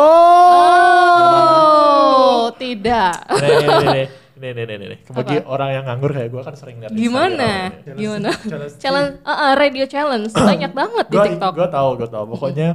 Oh, 2.40 2.52
tidak. 2.56 3.20
nih, 3.30 3.48
nih, 3.48 3.68
nih, 3.68 4.06
nih, 4.36 4.52
nih, 4.52 4.64
nih, 4.64 4.76
nih, 4.76 4.88
nih. 4.88 4.98
Bagi 5.08 5.36
orang 5.44 5.68
yang 5.72 5.84
nganggur 5.84 6.10
kayak 6.10 6.28
gue 6.28 6.42
kan 6.42 6.54
sering 6.54 6.80
lihat 6.80 6.92
Gimana? 6.92 7.50
Instagram. 7.68 7.96
Gimana? 7.96 8.30
Challenge, 8.40 8.74
Challenge, 8.76 9.12
uh, 9.20 9.32
uh, 9.32 9.52
radio 9.54 9.84
challenge 9.84 10.32
banyak 10.32 10.72
banget 10.72 11.06
di 11.08 11.16
Gua, 11.16 11.24
TikTok. 11.28 11.52
Gue 11.54 11.68
tahu, 11.68 11.88
gue 11.96 12.08
tahu. 12.08 12.24
Pokoknya 12.36 12.68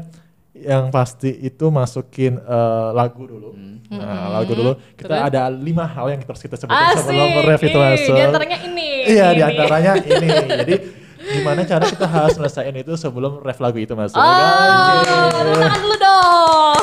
yang 0.56 0.88
pasti 0.88 1.36
itu 1.44 1.68
masukin 1.68 2.40
eh, 2.40 2.90
lagu 2.96 3.28
dulu. 3.28 3.52
Nah, 3.92 4.40
lagu 4.40 4.56
dulu. 4.56 4.72
Kita 4.96 5.14
Terus? 5.14 5.28
ada 5.30 5.42
lima 5.52 5.86
hal 5.86 6.16
yang 6.16 6.22
harus 6.24 6.42
kita 6.42 6.56
sebutin 6.56 6.96
sebelum 6.98 7.30
Asik. 7.38 7.46
ref 7.46 7.62
itu 7.68 7.78
Ih, 7.78 7.84
masuk. 7.84 8.16
Di 8.16 8.24
antaranya 8.24 8.58
ini. 8.64 8.90
Iya, 9.06 9.28
ini. 9.30 9.36
di 9.36 9.42
antaranya 9.44 9.92
ini. 10.00 10.28
Jadi 10.64 10.76
gimana 11.26 11.60
cara 11.68 11.84
kita 11.90 12.08
harus 12.08 12.34
selesaiin 12.40 12.76
itu 12.82 12.94
sebelum 12.96 13.44
ref 13.44 13.60
lagu 13.60 13.78
itu 13.78 13.94
masuk? 13.94 14.16
Oh, 14.16 14.26
tangan 14.26 15.80
dulu 15.84 15.96
dong. 16.00 16.80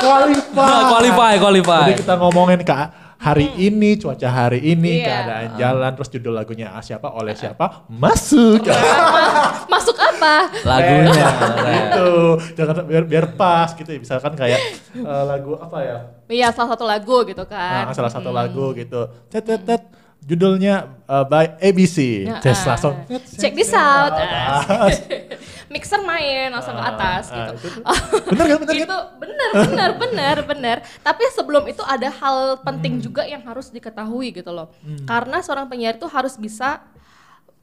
Qualify. 0.00 0.80
qualify, 0.88 1.32
qualify. 1.36 1.86
Jadi 1.92 1.94
kita 2.02 2.14
ngomongin 2.16 2.60
ke 2.64 2.74
hari 3.20 3.52
ini, 3.60 4.00
cuaca 4.00 4.28
hari 4.32 4.64
ini, 4.64 5.04
Iya. 5.04 5.06
keadaan 5.06 5.48
jalan, 5.60 5.90
terus 5.92 6.08
judul 6.08 6.32
lagunya 6.32 6.72
siapa, 6.80 7.12
oleh 7.12 7.36
siapa, 7.36 7.84
masuk. 7.92 8.64
Masuk 9.68 9.96
apa? 10.00 10.48
Lagunya. 10.64 11.28
gitu. 11.68 12.10
Jangan 12.56 12.88
biar 12.88 13.04
biar 13.04 13.26
pas 13.36 13.76
gitu 13.76 13.92
ya. 13.92 14.00
Misalkan 14.00 14.32
kayak 14.32 14.60
eh, 14.96 15.22
lagu 15.28 15.52
apa 15.60 15.78
ya? 15.84 15.96
Iya, 16.32 16.48
salah 16.56 16.72
satu 16.72 16.84
lagu 16.88 17.16
gitu 17.28 17.44
kan. 17.44 17.92
Nah, 17.92 17.94
salah 17.94 18.12
satu 18.12 18.32
lagu 18.32 18.72
gitu. 18.72 19.04
Tet 19.28 19.44
tet 19.44 19.62
tet. 19.68 19.84
Judulnya 20.20 21.00
uh, 21.08 21.24
by 21.24 21.56
ABC. 21.64 22.28
Nah, 22.28 22.44
Just 22.44 22.68
ah. 22.68 22.76
langsung. 22.76 22.92
Check 23.40 23.56
this 23.56 23.72
out. 23.72 24.12
Mixer 25.70 26.02
main 26.02 26.50
langsung 26.50 26.74
ke 26.74 26.82
atas 26.84 27.30
Ah, 27.30 27.54
gitu. 27.54 27.70
itu- 27.70 27.84
Bener 28.28 28.44
kan? 28.44 28.58
Bener 28.58 28.74
kan? 28.74 28.84
itu 28.84 28.98
benar 29.16 29.50
benar 29.62 29.90
benar 29.96 30.36
benar 30.44 30.76
tapi 31.00 31.22
sebelum 31.30 31.64
itu 31.64 31.80
ada 31.80 32.10
hal 32.10 32.38
penting 32.60 32.98
juga 32.98 33.22
yang 33.22 33.40
harus 33.40 33.70
diketahui 33.70 34.34
gitu 34.34 34.50
loh 34.50 34.74
karena 35.06 35.38
seorang 35.38 35.64
penyiar 35.64 35.94
itu 35.94 36.04
harus 36.04 36.34
bisa 36.34 36.82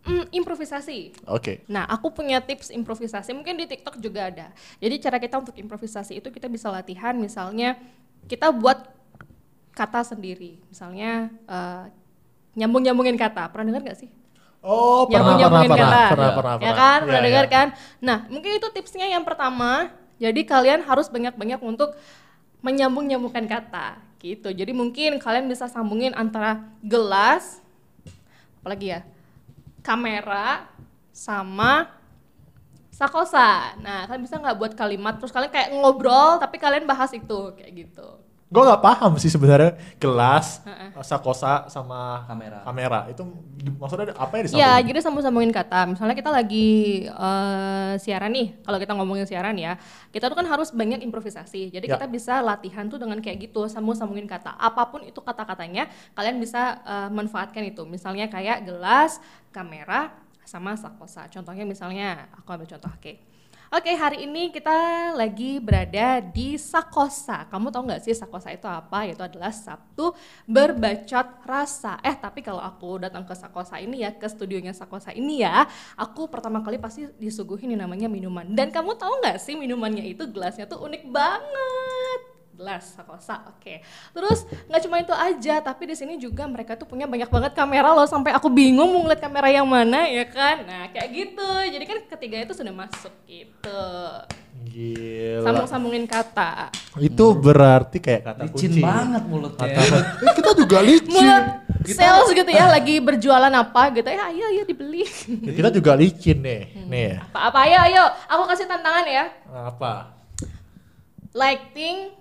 mm, 0.04 0.32
improvisasi 0.32 1.20
Oke. 1.28 1.68
Nah, 1.68 1.84
aku 1.86 2.08
punya 2.10 2.40
tips 2.40 2.72
improvisasi. 2.72 3.36
Mungkin 3.36 3.60
di 3.60 3.68
TikTok 3.68 4.00
juga 4.00 4.32
ada. 4.32 4.48
Jadi 4.78 4.96
cara 4.98 5.20
kita 5.20 5.36
untuk 5.38 5.52
improvisasi 5.54 6.16
itu 6.16 6.32
kita 6.32 6.48
bisa 6.48 6.72
latihan. 6.72 7.12
Misalnya 7.14 7.76
kita 8.26 8.48
buat 8.50 8.88
kata 9.74 10.08
sendiri. 10.08 10.64
Misalnya 10.66 11.28
eh, 11.44 11.84
nyambung-nyambungin 12.56 13.20
kata. 13.20 13.52
Pernah 13.52 13.68
dengar 13.68 13.84
nggak 13.84 14.00
sih? 14.00 14.10
Oh, 14.68 15.08
pernah, 15.08 15.08
pernah, 15.08 15.16
Nyambung-nyambungin 15.40 15.72
pernah, 15.72 15.88
kata. 15.88 16.12
pernah, 16.12 16.32
pernah, 16.36 16.54
Ya 16.54 16.60
pernah. 16.60 16.76
kan? 16.76 16.98
Iya, 17.00 17.06
Pernah 17.08 17.20
iya. 17.20 17.28
dengar 17.32 17.46
kan? 17.48 17.68
Nah, 18.04 18.18
mungkin 18.28 18.52
itu 18.60 18.68
tipsnya 18.76 19.08
yang 19.08 19.24
pertama. 19.24 19.72
Jadi 20.20 20.42
kalian 20.44 20.84
harus 20.84 21.08
banyak-banyak 21.08 21.60
untuk 21.64 21.96
menyambung-nyambungkan 22.60 23.48
kata. 23.48 23.96
Gitu. 24.20 24.50
Jadi 24.52 24.72
mungkin 24.76 25.24
kalian 25.24 25.48
bisa 25.48 25.72
sambungin 25.72 26.12
antara 26.18 26.68
gelas, 26.84 27.64
apalagi 28.60 28.92
ya, 28.92 29.08
kamera, 29.80 30.68
sama 31.16 31.88
sakosa. 32.92 33.78
Nah, 33.80 34.10
kalian 34.10 34.24
bisa 34.26 34.36
nggak 34.42 34.58
buat 34.58 34.74
kalimat 34.74 35.16
terus 35.22 35.30
kalian 35.30 35.54
kayak 35.54 35.70
ngobrol 35.70 36.42
tapi 36.42 36.58
kalian 36.58 36.90
bahas 36.90 37.14
itu 37.14 37.54
kayak 37.56 37.72
gitu. 37.88 38.10
Gue 38.48 38.64
gak 38.64 38.80
paham 38.80 39.20
sih 39.20 39.28
sebenarnya 39.28 39.76
gelas, 40.00 40.64
sakosa 41.04 41.68
sama 41.68 42.24
Kamera. 42.32 42.64
kamera 42.64 43.00
itu 43.12 43.20
maksudnya 43.76 44.16
apa 44.16 44.40
yang 44.40 44.44
disambung? 44.48 44.64
Ya, 44.64 44.74
jadi 44.80 45.00
sambung-sambungin 45.04 45.52
kata. 45.52 45.84
Misalnya 45.92 46.16
kita 46.16 46.32
lagi 46.32 46.68
eh, 47.12 47.94
siaran 48.00 48.32
nih, 48.32 48.56
kalau 48.64 48.80
kita 48.80 48.96
ngomongin 48.96 49.28
siaran 49.28 49.52
ya, 49.60 49.76
kita 50.16 50.32
tuh 50.32 50.40
kan 50.40 50.48
harus 50.48 50.72
banyak 50.72 51.04
improvisasi. 51.04 51.76
Jadi 51.76 51.92
Ya. 51.92 52.00
kita 52.00 52.08
bisa 52.08 52.40
latihan 52.40 52.88
tuh 52.88 52.96
dengan 52.96 53.20
kayak 53.20 53.52
gitu, 53.52 53.68
sambung-sambungin 53.68 54.32
kata. 54.32 54.56
Apa 54.56 54.96
pun 54.96 55.04
itu 55.04 55.20
kata-katanya, 55.20 55.92
kalian 56.16 56.40
bisa 56.40 56.80
eh, 56.88 57.10
manfaatkan 57.12 57.68
itu. 57.68 57.84
Misalnya 57.84 58.32
kayak 58.32 58.64
gelas, 58.64 59.20
kamera, 59.52 60.16
sama 60.48 60.72
sakosa. 60.80 61.28
Contohnya 61.28 61.68
misalnya, 61.68 62.32
aku 62.32 62.48
ambil 62.56 62.64
contoh, 62.72 62.88
oke. 62.96 63.14
Oke, 63.68 63.92
hari 64.00 64.24
ini 64.24 64.48
kita 64.48 65.12
lagi 65.12 65.60
berada 65.60 66.24
di 66.24 66.56
Sakosa. 66.56 67.44
Kamu 67.52 67.68
tahu 67.68 67.92
nggak 67.92 68.00
sih 68.00 68.16
Sakosa 68.16 68.48
itu 68.56 68.64
apa? 68.64 69.04
Yaitu 69.04 69.20
adalah 69.20 69.52
Sabtu 69.52 70.16
berbacot 70.48 71.44
rasa. 71.44 72.00
Eh, 72.00 72.16
tapi 72.16 72.40
kalau 72.40 72.64
aku 72.64 72.96
datang 73.04 73.28
ke 73.28 73.36
Sakosa 73.36 73.76
ini 73.76 74.08
ya, 74.08 74.16
ke 74.16 74.24
studionya 74.32 74.72
Sakosa 74.72 75.12
ini 75.12 75.44
ya, 75.44 75.68
aku 76.00 76.32
pertama 76.32 76.64
kali 76.64 76.80
pasti 76.80 77.12
disuguhin 77.20 77.76
yang 77.76 77.84
namanya 77.84 78.08
minuman. 78.08 78.48
Dan 78.56 78.72
kamu 78.72 78.96
tahu 78.96 79.20
nggak 79.20 79.36
sih 79.36 79.60
minumannya 79.60 80.16
itu 80.16 80.24
gelasnya 80.32 80.64
tuh 80.64 80.88
unik 80.88 81.04
banget 81.12 82.37
sakosa 82.80 83.46
oke 83.48 83.80
terus 84.12 84.40
nggak 84.66 84.82
cuma 84.82 84.98
itu 84.98 85.14
aja 85.14 85.62
tapi 85.62 85.84
di 85.86 85.96
sini 85.96 86.18
juga 86.18 86.44
mereka 86.44 86.74
tuh 86.74 86.84
punya 86.84 87.06
banyak 87.06 87.28
banget 87.28 87.54
kamera 87.54 87.94
loh 87.94 88.04
sampai 88.04 88.34
aku 88.34 88.50
bingung 88.50 88.90
mau 88.90 89.02
ngeliat 89.02 89.22
kamera 89.22 89.48
yang 89.48 89.64
mana 89.64 90.06
ya 90.06 90.26
kan 90.26 90.66
nah 90.66 90.90
kayak 90.90 91.08
gitu 91.08 91.48
jadi 91.70 91.86
kan 91.86 91.98
ketiga 92.10 92.38
itu 92.42 92.54
sudah 92.54 92.74
masuk 92.74 93.14
gitu 93.24 93.82
Gila. 94.68 95.42
sambung 95.44 95.68
sambungin 95.68 96.04
kata 96.04 96.74
Itu 96.98 97.32
berarti 97.32 97.98
kayak 97.98 98.22
kata 98.26 98.42
Licin 98.44 98.74
kunci. 98.74 98.82
banget 98.82 99.24
mulutnya. 99.24 99.70
Kata, 99.70 99.82
eh, 100.26 100.34
kita 100.34 100.52
juga 100.58 100.78
licin. 100.82 101.14
mulut 101.14 101.46
sales 101.88 102.28
gitu 102.28 102.52
ya 102.52 102.66
lagi 102.68 102.98
berjualan 103.00 103.54
apa 103.54 103.94
gitu 103.94 104.10
ya 104.10 104.28
ayo 104.28 104.44
ayo 104.50 104.62
dibeli 104.66 105.06
kita 105.58 105.70
juga 105.70 105.94
licin 105.94 106.42
nih. 106.42 106.62
Nih. 106.84 107.12
apa 107.22 107.40
apa 107.48 107.58
ayo 107.64 107.78
ayo 107.86 108.04
aku 108.28 108.44
kasih 108.50 108.66
tantangan 108.66 109.06
ya 109.06 109.26
Apa? 109.48 109.94
lighting 111.32 112.12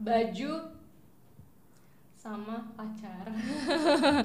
Baju 0.00 0.71
sama 2.22 2.70
pacar. 2.78 3.26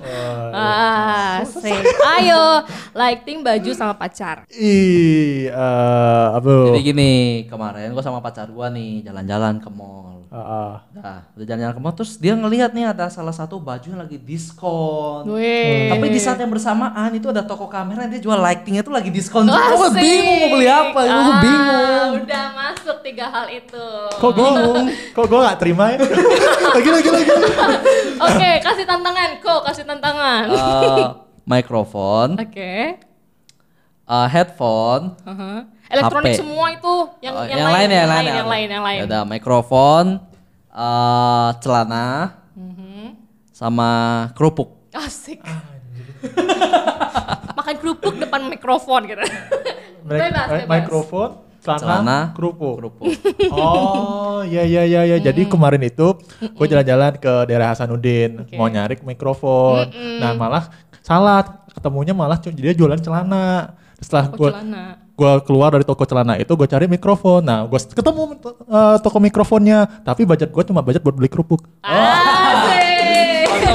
Wah. 0.06 0.54
ah, 0.54 1.38
sih. 1.42 1.82
Ayo, 2.14 2.62
lighting 2.94 3.42
baju 3.42 3.74
sama 3.74 3.98
pacar. 3.98 4.46
Ih, 4.54 5.50
eh, 5.50 6.26
apa? 6.30 6.78
Jadi 6.78 6.94
gini, 6.94 7.14
kemarin 7.50 7.90
gua 7.98 8.06
sama 8.06 8.22
pacar 8.22 8.54
gua 8.54 8.70
nih 8.70 9.02
jalan-jalan 9.02 9.58
ke 9.58 9.70
mall. 9.74 10.30
Ah, 10.30 10.38
ah. 10.38 10.72
Nah, 10.94 11.26
udah 11.34 11.46
jalan-jalan 11.50 11.74
ke 11.74 11.82
mall 11.82 11.96
terus 11.98 12.22
dia 12.22 12.38
ngelihat 12.38 12.70
nih 12.78 12.86
ada 12.94 13.10
salah 13.10 13.34
satu 13.34 13.58
baju 13.58 13.90
yang 13.90 13.98
lagi 13.98 14.22
diskon. 14.22 15.26
Wih. 15.34 15.90
Tapi 15.90 16.06
di 16.14 16.22
saat 16.22 16.38
yang 16.38 16.54
bersamaan 16.54 17.10
itu 17.18 17.34
ada 17.34 17.42
toko 17.42 17.66
kamera 17.66 18.06
yang 18.06 18.14
dia 18.14 18.22
jual 18.22 18.38
lightingnya 18.38 18.86
tuh 18.86 18.94
lagi 18.94 19.10
diskon. 19.10 19.50
Asik. 19.50 19.74
Gue 19.74 19.90
bingung 19.98 20.38
mau 20.38 20.50
beli 20.54 20.68
apa, 20.70 21.00
Ah, 21.02 21.42
bingung. 21.42 22.10
Udah 22.22 22.46
masuk 22.54 23.02
tiga 23.02 23.26
hal 23.26 23.50
itu. 23.50 23.88
Kok 24.22 24.32
gue 24.38 24.50
kok 25.18 25.26
gue 25.26 25.40
gak 25.42 25.58
terima 25.58 25.98
ya? 25.98 25.98
lagi 26.78 26.90
lagi 26.94 27.10
lagi. 27.10 27.32
Oke, 28.26 28.52
kasih 28.60 28.86
tantangan, 28.86 29.30
kok 29.40 29.62
kasih 29.64 29.84
tantangan. 29.84 30.44
Eh, 30.48 31.06
mikrofon, 31.44 32.36
Oke. 32.36 32.74
eh, 34.04 34.28
headphone, 34.28 35.16
Uh-huh. 35.22 35.60
Elektronik 35.88 36.34
HP. 36.34 36.38
semua 36.38 36.68
itu 36.70 36.94
yang 37.22 37.36
eh, 37.38 37.46
yang, 37.50 37.64
lain, 37.66 37.88
yang 37.88 38.10
lain, 38.10 38.26
yang 38.28 38.50
lain, 38.50 38.68
yang 38.70 38.84
lain. 38.84 39.00
Ya 39.00 39.06
udah 39.06 39.24
mikrofon, 39.24 40.06
eh, 40.68 41.50
celana, 41.58 42.08
Mhm. 42.54 43.16
sama 43.50 43.90
kerupuk. 44.34 44.92
Asik. 44.92 45.40
Makan 47.58 47.76
kerupuk 47.78 48.16
depan 48.18 48.48
mikrofon 48.48 49.06
gitu. 49.06 49.22
Mik- 50.04 50.20
Bebas, 50.24 50.48
bebas. 50.50 50.68
Mikrofon, 50.68 51.30
celana, 51.68 51.84
Celana, 51.84 52.20
kerupuk. 52.32 52.76
Kerupuk. 52.80 53.06
Oh, 53.52 54.40
iya 54.48 54.64
iya 54.64 54.88
iya 54.88 55.02
ya. 55.04 55.18
Jadi 55.20 55.44
kemarin 55.52 55.84
itu 55.84 56.16
gue 56.40 56.66
jalan-jalan 56.66 57.20
ke 57.20 57.34
daerah 57.44 57.76
Hasanuddin 57.76 58.48
Oke. 58.48 58.56
mau 58.56 58.72
nyari 58.72 58.96
mikrofon. 59.04 59.92
Nah, 60.24 60.32
malah 60.40 60.72
salah 61.04 61.68
ketemunya 61.76 62.16
malah 62.16 62.40
dia 62.40 62.72
jualan 62.72 62.98
celana. 63.04 63.76
Setelah 64.00 64.26
gue 64.32 64.50
gue 65.18 65.32
keluar 65.50 65.74
dari 65.74 65.82
toko 65.82 66.06
celana 66.06 66.38
itu 66.38 66.54
gue 66.54 66.68
cari 66.70 66.86
mikrofon. 66.88 67.42
Nah, 67.44 67.68
gue 67.68 67.80
ketemu 67.82 68.38
eh, 68.70 68.98
toko 69.04 69.18
mikrofonnya, 69.20 69.84
tapi 70.06 70.24
budget 70.24 70.54
gue 70.54 70.64
cuma 70.64 70.80
budget 70.80 71.04
buat 71.04 71.18
beli 71.18 71.28
kerupuk. 71.28 71.66
Asik. 71.84 72.96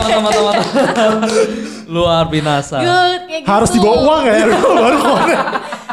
Teman-teman, 0.03 0.55
luar 1.95 2.29
binasa. 2.29 2.79
Good, 2.79 3.43
Harus 3.49 3.73
gitu. 3.75 3.81
dibawa 3.83 3.97
uang 4.07 4.23
ya 4.29 4.45
baru. 4.53 5.01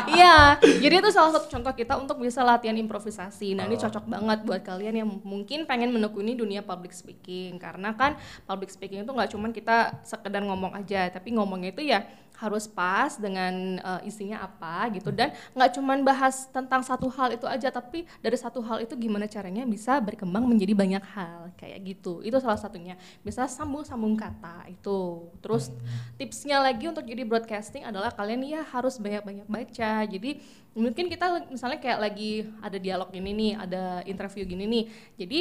Iya, 0.09 0.57
jadi 0.61 0.95
itu 1.01 1.09
salah 1.13 1.31
satu 1.35 1.47
contoh 1.47 1.73
kita 1.73 1.93
untuk 2.01 2.17
bisa 2.21 2.41
latihan 2.41 2.75
improvisasi. 2.75 3.53
Nah, 3.53 3.69
ini 3.69 3.77
cocok 3.77 4.05
banget 4.09 4.39
buat 4.43 4.61
kalian 4.65 4.95
yang 5.05 5.09
mungkin 5.21 5.69
pengen 5.69 5.93
menekuni 5.93 6.33
dunia 6.33 6.65
public 6.65 6.91
speaking. 6.91 7.61
Karena 7.61 7.93
kan 7.93 8.17
public 8.49 8.73
speaking 8.73 9.05
itu 9.05 9.11
nggak 9.11 9.29
cuman 9.33 9.51
kita 9.53 10.01
sekedar 10.01 10.41
ngomong 10.41 10.73
aja, 10.73 11.07
tapi 11.13 11.33
ngomongnya 11.35 11.69
itu 11.71 11.85
ya 11.85 12.05
harus 12.39 12.65
pas 12.71 13.19
dengan 13.19 13.77
eh, 13.77 14.09
isinya 14.09 14.39
apa 14.39 14.87
gitu. 14.95 15.11
Dan 15.11 15.35
nggak 15.51 15.75
cuman 15.75 16.01
bahas 16.07 16.47
tentang 16.49 16.79
satu 16.81 17.11
hal 17.11 17.35
itu 17.35 17.43
aja 17.43 17.67
tapi 17.67 18.07
dari 18.23 18.37
satu 18.39 18.63
hal 18.63 18.79
itu 18.79 18.95
gimana 18.95 19.27
caranya 19.27 19.67
bisa 19.67 19.99
berkembang 19.99 20.47
menjadi 20.47 20.71
banyak 20.71 21.03
hal 21.11 21.51
kayak 21.59 21.79
gitu. 21.83 22.23
Itu 22.23 22.39
salah 22.39 22.57
satunya. 22.57 22.95
Bisa 23.21 23.43
sambung 23.51 23.83
sambung 23.83 24.15
kata 24.15 24.71
itu. 24.71 25.27
Terus 25.43 25.69
tipsnya 26.15 26.63
lagi 26.63 26.87
untuk 26.87 27.03
jadi 27.03 27.27
broadcasting 27.27 27.83
adalah 27.83 28.15
kalian 28.15 28.47
ya 28.47 28.63
harus 28.63 28.95
banyak 28.95 29.23
banyak 29.27 29.47
baca. 29.51 30.07
Jadi 30.07 30.39
mungkin 30.73 31.11
kita 31.11 31.51
misalnya 31.51 31.83
kayak 31.83 31.99
lagi 31.99 32.47
ada 32.63 32.79
dialog 32.79 33.11
ini 33.11 33.31
nih 33.35 33.51
ada 33.59 33.83
interview 34.07 34.47
gini 34.47 34.63
nih. 34.63 34.85
Jadi 35.19 35.39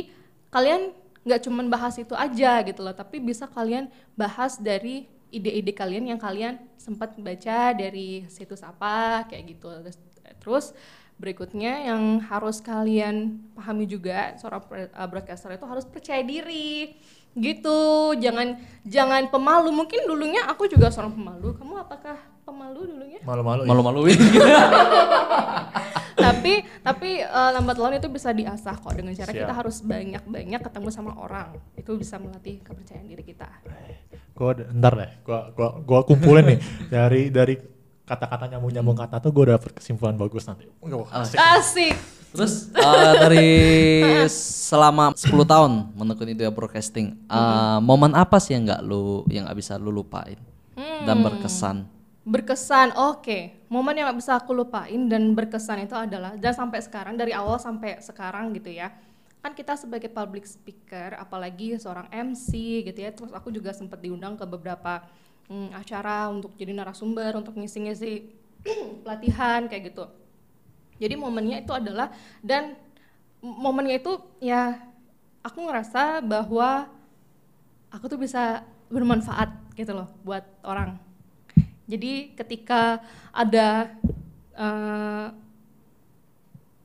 kalian 0.51 0.91
nggak 1.29 1.45
cuman 1.45 1.67
bahas 1.69 1.95
itu 2.01 2.17
aja 2.17 2.65
gitu 2.65 2.81
loh 2.81 2.97
tapi 2.97 3.21
bisa 3.21 3.45
kalian 3.45 3.93
bahas 4.17 4.57
dari 4.57 5.05
ide-ide 5.29 5.73
kalian 5.77 6.15
yang 6.15 6.21
kalian 6.21 6.57
sempat 6.81 7.17
baca 7.21 7.77
dari 7.77 8.25
situs 8.33 8.65
apa 8.65 9.29
kayak 9.29 9.57
gitu 9.57 9.69
terus, 9.85 9.97
terus 10.41 10.67
berikutnya 11.19 11.91
yang 11.91 12.23
harus 12.23 12.63
kalian 12.63 13.43
pahami 13.59 13.85
juga 13.91 14.39
seorang 14.39 14.63
uh, 14.95 15.09
broadcaster 15.11 15.51
itu 15.51 15.67
harus 15.67 15.85
percaya 15.85 16.23
diri 16.23 16.95
gitu 17.37 18.15
jangan 18.17 18.57
jangan 18.87 19.27
pemalu 19.29 19.75
mungkin 19.75 20.07
dulunya 20.07 20.47
aku 20.47 20.71
juga 20.71 20.89
seorang 20.89 21.13
pemalu 21.13 21.59
kamu 21.59 21.75
apakah 21.83 22.17
pemalu 22.47 22.89
dulunya 22.89 23.21
Malu-malu. 23.27 23.63
ya. 23.63 23.69
Malu-maluin. 23.69 24.19
tapi 26.19 26.67
tapi 26.83 27.23
uh, 27.23 27.51
lambat 27.55 27.77
laun 27.79 27.95
itu 27.97 28.11
bisa 28.11 28.35
diasah 28.35 28.75
kok. 28.75 28.93
Dengan 28.93 29.15
cara 29.15 29.31
Siap. 29.31 29.41
kita 29.47 29.53
harus 29.55 29.77
banyak-banyak 29.87 30.61
ketemu 30.61 30.89
sama 30.91 31.13
orang. 31.17 31.55
Itu 31.79 31.95
bisa 31.95 32.19
melatih 32.19 32.59
kepercayaan 32.61 33.07
diri 33.07 33.23
kita. 33.23 33.49
Gue 34.35 34.53
ntar 34.75 34.95
deh, 34.95 35.11
gue 35.23 35.39
gua, 35.55 35.69
gua 35.83 36.01
kumpulin 36.03 36.55
nih. 36.55 36.59
Dari 36.91 37.23
dari 37.31 37.55
kata-kata 38.09 38.49
nyambung-nyambung 38.49 38.97
kata 38.97 39.21
tuh 39.21 39.31
gue 39.37 39.53
dapet 39.53 39.71
kesimpulan 39.77 40.17
bagus 40.17 40.49
nanti. 40.49 40.65
Wah, 40.81 41.23
asik. 41.23 41.37
asik. 41.37 41.97
Terus 42.29 42.69
eh, 42.77 43.13
dari 43.21 43.49
selama 44.69 45.17
10 45.17 45.33
tahun 45.49 45.73
menekuni 45.97 46.37
dunia 46.37 46.53
broadcasting, 46.53 47.17
eh, 47.29 47.79
momen 47.81 48.13
apa 48.17 48.37
sih 48.41 48.57
yang 48.57 48.69
nggak 48.69 48.83
lu 48.85 49.25
yang 49.29 49.49
nggak 49.49 49.59
bisa 49.59 49.77
lu 49.81 49.93
lupain? 49.93 50.41
Dan 50.79 51.27
berkesan? 51.27 51.98
Berkesan. 52.29 52.93
Oke 52.95 53.65
momen 53.73 53.97
yang 53.97 54.13
gak 54.13 54.21
bisa 54.21 54.33
aku 54.37 54.53
lupain 54.53 55.09
dan 55.09 55.33
berkesan 55.33 55.89
itu 55.89 55.97
adalah 55.97 56.37
dan 56.37 56.53
sampai 56.53 56.81
sekarang 56.85 57.17
dari 57.17 57.33
awal 57.33 57.57
sampai 57.57 58.01
sekarang 58.05 58.53
gitu 58.53 58.69
ya. 58.69 58.93
Kan 59.41 59.57
kita 59.57 59.79
sebagai 59.81 60.13
public 60.13 60.45
speaker 60.45 61.17
apalagi 61.17 61.81
seorang 61.81 62.13
MC 62.13 62.85
gitu 62.85 62.99
ya 63.01 63.11
terus 63.17 63.33
aku 63.33 63.49
juga 63.49 63.73
sempat 63.73 64.01
diundang 64.05 64.37
ke 64.37 64.45
beberapa 64.45 65.09
mm, 65.49 65.73
acara 65.73 66.29
untuk 66.29 66.53
jadi 66.61 66.77
narasumber 66.77 67.33
untuk 67.41 67.57
ngisi-ngisi 67.57 68.29
pelatihan 69.03 69.65
kayak 69.65 69.95
gitu. 69.95 70.05
Jadi 70.99 71.15
momennya 71.15 71.63
itu 71.65 71.73
adalah 71.73 72.13
dan 72.45 72.77
momennya 73.41 74.03
itu 74.03 74.19
ya 74.43 74.77
aku 75.47 75.65
ngerasa 75.65 76.21
bahwa 76.27 76.91
aku 77.89 78.05
tuh 78.11 78.21
bisa 78.21 78.67
bermanfaat 78.91 79.49
gitu 79.79 79.95
loh 79.95 80.11
buat 80.27 80.43
orang 80.67 81.08
jadi 81.89 82.37
ketika 82.37 83.01
ada 83.33 83.97
eh, 84.53 85.27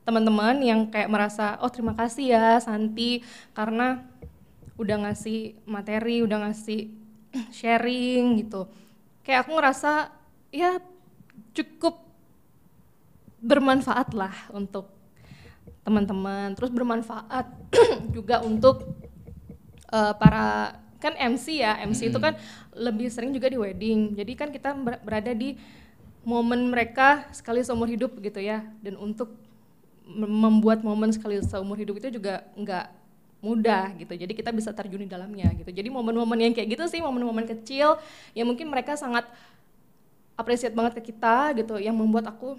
teman-teman 0.04 0.56
yang 0.64 0.80
kayak 0.88 1.12
merasa 1.12 1.60
oh 1.60 1.68
terima 1.68 1.92
kasih 1.92 2.32
ya 2.32 2.56
Santi 2.60 3.20
karena 3.52 4.04
udah 4.80 5.06
ngasih 5.06 5.54
materi, 5.68 6.24
udah 6.24 6.48
ngasih 6.48 6.90
sharing 7.58 8.42
gitu. 8.42 8.66
Kayak 9.22 9.46
aku 9.46 9.50
ngerasa 9.56 10.10
ya 10.50 10.80
cukup 11.54 12.00
bermanfaat 13.44 14.16
lah 14.16 14.34
untuk 14.50 14.88
teman-teman, 15.84 16.56
terus 16.56 16.72
bermanfaat 16.72 17.46
juga 18.16 18.40
untuk 18.40 18.88
eh, 19.92 20.14
para 20.16 20.80
kan 21.04 21.12
MC 21.20 21.60
ya, 21.60 21.76
MC 21.84 22.08
itu 22.08 22.16
kan 22.16 22.32
lebih 22.72 23.12
sering 23.12 23.30
juga 23.36 23.52
di 23.52 23.60
wedding. 23.60 24.16
Jadi 24.16 24.32
kan 24.32 24.48
kita 24.48 24.72
ber- 24.72 25.02
berada 25.04 25.36
di 25.36 25.60
momen 26.24 26.72
mereka 26.72 27.28
sekali 27.36 27.60
seumur 27.60 27.86
hidup 27.92 28.16
gitu 28.24 28.40
ya. 28.40 28.64
Dan 28.80 28.96
untuk 28.96 29.36
mem- 30.08 30.32
membuat 30.48 30.80
momen 30.80 31.12
sekali 31.12 31.36
seumur 31.44 31.76
hidup 31.76 32.00
itu 32.00 32.08
juga 32.16 32.44
nggak 32.56 32.86
mudah 33.44 33.92
gitu. 34.00 34.16
Jadi 34.16 34.32
kita 34.32 34.50
bisa 34.56 34.72
terjun 34.72 35.04
di 35.04 35.10
dalamnya 35.10 35.52
gitu. 35.52 35.68
Jadi 35.68 35.92
momen-momen 35.92 36.38
yang 36.40 36.52
kayak 36.56 36.80
gitu 36.80 36.84
sih, 36.88 37.04
momen-momen 37.04 37.44
kecil 37.44 38.00
yang 38.32 38.48
mungkin 38.48 38.72
mereka 38.72 38.96
sangat 38.96 39.28
appreciate 40.34 40.74
banget 40.74 40.98
ke 40.98 41.12
kita 41.14 41.54
gitu, 41.54 41.78
yang 41.78 41.94
membuat 41.94 42.26
aku 42.30 42.58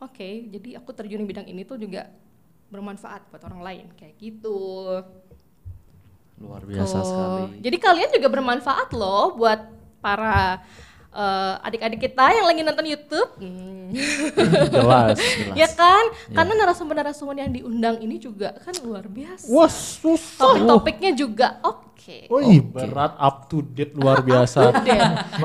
oke, 0.00 0.28
jadi 0.50 0.80
aku 0.80 0.90
terjun 0.96 1.22
di 1.22 1.28
bidang 1.28 1.46
ini 1.46 1.62
tuh 1.62 1.76
juga 1.78 2.08
bermanfaat 2.72 3.28
buat 3.28 3.42
orang 3.44 3.62
lain 3.62 3.86
kayak 4.00 4.16
gitu. 4.16 4.58
Luar 6.42 6.62
biasa 6.66 6.96
Tuh. 6.98 7.06
sekali. 7.06 7.42
Jadi 7.62 7.76
kalian 7.78 8.10
juga 8.10 8.28
bermanfaat 8.28 8.88
loh 8.92 9.38
buat 9.38 9.60
para 10.02 10.58
eh, 11.14 11.66
adik-adik 11.70 12.02
kita 12.02 12.34
yang 12.34 12.46
lagi 12.50 12.60
nonton 12.66 12.86
YouTube. 12.90 13.30
Hmm. 13.38 13.70
Jelas, 14.72 15.20
jelas. 15.20 15.52
ya 15.52 15.68
kan? 15.76 16.04
Karena 16.32 16.64
narasumber-narasumber 16.64 17.36
yang 17.36 17.52
diundang 17.52 18.00
ini 18.00 18.16
juga 18.16 18.56
kan 18.64 18.72
luar 18.80 19.04
biasa. 19.04 19.52
Wah 19.52 19.68
susah. 19.68 20.40
Topik-topiknya 20.40 21.12
juga 21.12 21.60
oke. 21.60 22.32
Wih, 22.32 22.64
berat 22.64 23.12
up 23.20 23.52
to 23.52 23.60
date 23.60 23.92
luar 23.92 24.24
biasa. 24.28 24.72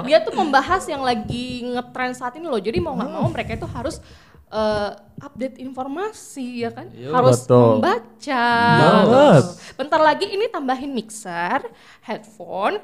Dia 0.08 0.24
tuh 0.24 0.32
membahas 0.32 0.88
yang 0.88 1.04
lagi 1.04 1.68
ngetrend 1.76 2.16
saat 2.16 2.40
ini 2.40 2.48
loh. 2.48 2.58
Jadi 2.58 2.80
mau 2.80 2.96
nggak 2.96 3.12
mau 3.12 3.28
mereka 3.28 3.60
itu 3.60 3.68
harus 3.68 4.00
eh, 4.48 4.92
update 5.18 5.58
informasi 5.58 6.62
ya 6.62 6.70
kan, 6.70 6.88
Iya, 6.94 7.10
harus 7.10 7.44
betul. 7.44 7.82
membaca. 7.82 8.48
Banget. 8.80 9.44
Bentar 9.74 10.00
lagi 10.00 10.26
ini 10.30 10.46
tambahin 10.48 10.92
mixer, 10.94 11.66
headphone, 12.02 12.78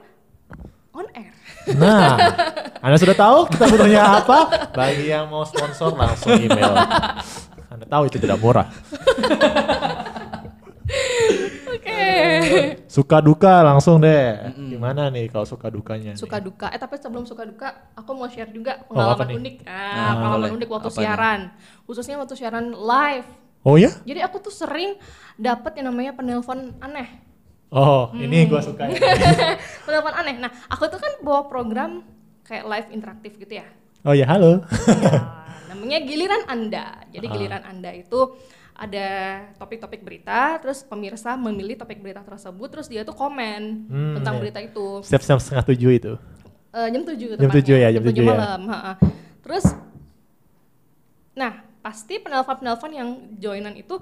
on 0.93 1.06
air. 1.13 1.34
Nah, 1.73 2.17
Anda 2.86 2.97
sudah 2.97 3.17
tahu 3.17 3.49
kita 3.49 3.65
butuhnya 3.65 4.02
apa? 4.21 4.69
Bagi 4.73 5.10
yang 5.10 5.30
mau 5.30 5.41
sponsor 5.41 5.93
langsung 5.93 6.38
email. 6.38 6.73
Anda 7.73 7.86
tahu 7.89 8.04
itu 8.10 8.17
tidak 8.21 8.38
murah. 8.38 8.69
Suka 12.96 13.18
duka 13.20 13.62
langsung 13.62 13.98
deh. 13.98 14.54
Gimana 14.54 15.08
nih 15.08 15.28
kalau 15.28 15.44
suka 15.44 15.68
dukanya? 15.68 16.13
suka 16.13 16.38
duka 16.38 16.68
eh 16.68 16.78
tapi 16.78 16.96
sebelum 16.96 17.24
suka 17.24 17.44
duka 17.44 17.68
aku 17.94 18.12
mau 18.12 18.26
share 18.26 18.50
juga 18.50 18.84
Oh, 18.86 18.96
apa 18.96 19.22
pengalaman 19.22 19.26
nih? 19.26 19.36
unik 19.36 19.56
ah, 19.63 19.74
Nah, 19.74 20.12
pengalaman 20.16 20.39
boleh. 20.44 20.56
unik 20.56 20.70
waktu 20.70 20.88
Apa 20.88 20.94
nih? 20.94 21.02
siaran 21.02 21.39
khususnya 21.84 22.16
waktu 22.16 22.36
siaran 22.36 22.66
live 22.72 23.28
nih? 23.28 23.62
Oh 23.63 23.76
ya? 23.76 23.92
jadi 24.02 24.20
aku 24.22 24.38
tuh 24.39 24.52
sering 24.52 25.00
dapat 25.36 25.72
yang 25.76 25.88
namanya 25.88 26.12
penelpon 26.12 26.60
aneh 26.78 27.10
Oh, 27.70 28.06
Hmm. 28.08 28.22
ini 28.22 28.46
gua 28.46 28.60
suka 28.60 28.86
ya. 28.86 29.00
penelpon 29.86 30.13
aneh 30.13 30.36
nah 30.38 30.52
aku 30.68 30.86
tuh 30.86 30.98
kan 30.98 31.18
bawa 31.20 31.48
program 31.48 32.06
kayak 32.44 32.63
live 32.63 32.88
interaktif 32.92 33.34
gitu 33.36 33.56
ya 33.56 33.68
Oh 34.04 34.12
ya, 34.12 34.28
halo. 34.28 34.60
Ya, 35.00 35.16
namanya 35.74 35.98
giliran 36.00 36.46
anda 36.46 37.02
jadi 37.10 37.26
Ah. 37.26 37.34
giliran 37.34 37.64
anda 37.64 37.92
itu 37.92 38.38
ada 38.74 39.08
topik-topik 39.56 40.02
berita 40.02 40.58
terus 40.58 40.82
pemirsa 40.82 41.34
memilih 41.36 41.76
topik 41.76 41.98
berita 41.98 42.22
tersebut 42.22 42.70
terus 42.70 42.88
dia 42.88 43.02
tuh 43.02 43.14
komen 43.14 43.86
Hmm, 43.86 44.14
tentang 44.18 44.34
iya. 44.34 44.42
berita 44.42 44.60
itu 44.60 45.02
Setiap 45.02 45.22
jam 45.24 45.38
setengah 45.38 45.66
tujuh 45.68 45.92
itu. 45.92 46.14
Eh, 46.74 46.88
jam 46.90 47.02
7 47.06 47.38
Jam 47.38 47.52
7 47.52 47.78
ya, 47.78 47.90
jam 47.92 48.02
7 48.02 48.18
ya. 48.18 48.26
malam. 48.26 48.62
ha-ha. 48.66 48.94
Terus 49.42 49.66
nah, 51.34 51.54
pasti 51.82 52.18
penelpon-penelpon 52.18 52.92
yang 52.92 53.10
joinan 53.36 53.74
itu 53.74 53.98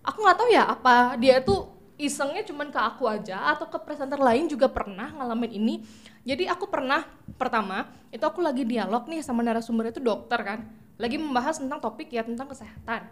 aku 0.00 0.18
nggak 0.18 0.36
tahu 0.38 0.48
ya 0.48 0.64
apa 0.66 1.16
dia 1.16 1.40
tuh 1.40 1.68
isengnya 1.96 2.40
cuman 2.40 2.72
ke 2.72 2.80
aku 2.80 3.04
aja 3.04 3.52
atau 3.52 3.68
ke 3.68 3.76
presenter 3.78 4.16
lain 4.16 4.48
juga 4.48 4.72
pernah 4.72 5.12
ngalamin 5.12 5.52
ini. 5.52 5.74
Jadi 6.22 6.48
aku 6.48 6.64
pernah 6.64 7.04
pertama 7.36 7.84
itu 8.08 8.24
aku 8.24 8.40
lagi 8.40 8.64
dialog 8.64 9.04
nih 9.04 9.20
sama 9.20 9.40
narasumber 9.40 9.88
itu 9.88 10.00
dokter 10.00 10.40
kan, 10.40 10.64
lagi 11.00 11.16
membahas 11.16 11.56
tentang 11.56 11.80
topik 11.80 12.12
ya 12.12 12.20
tentang 12.20 12.52
kesehatan. 12.52 13.08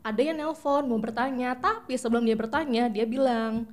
Ada 0.00 0.20
yang 0.24 0.40
nelpon 0.40 0.88
mau 0.88 0.96
bertanya, 0.96 1.52
tapi 1.52 2.00
sebelum 2.00 2.24
dia 2.24 2.32
bertanya 2.32 2.88
dia 2.88 3.04
bilang, 3.04 3.68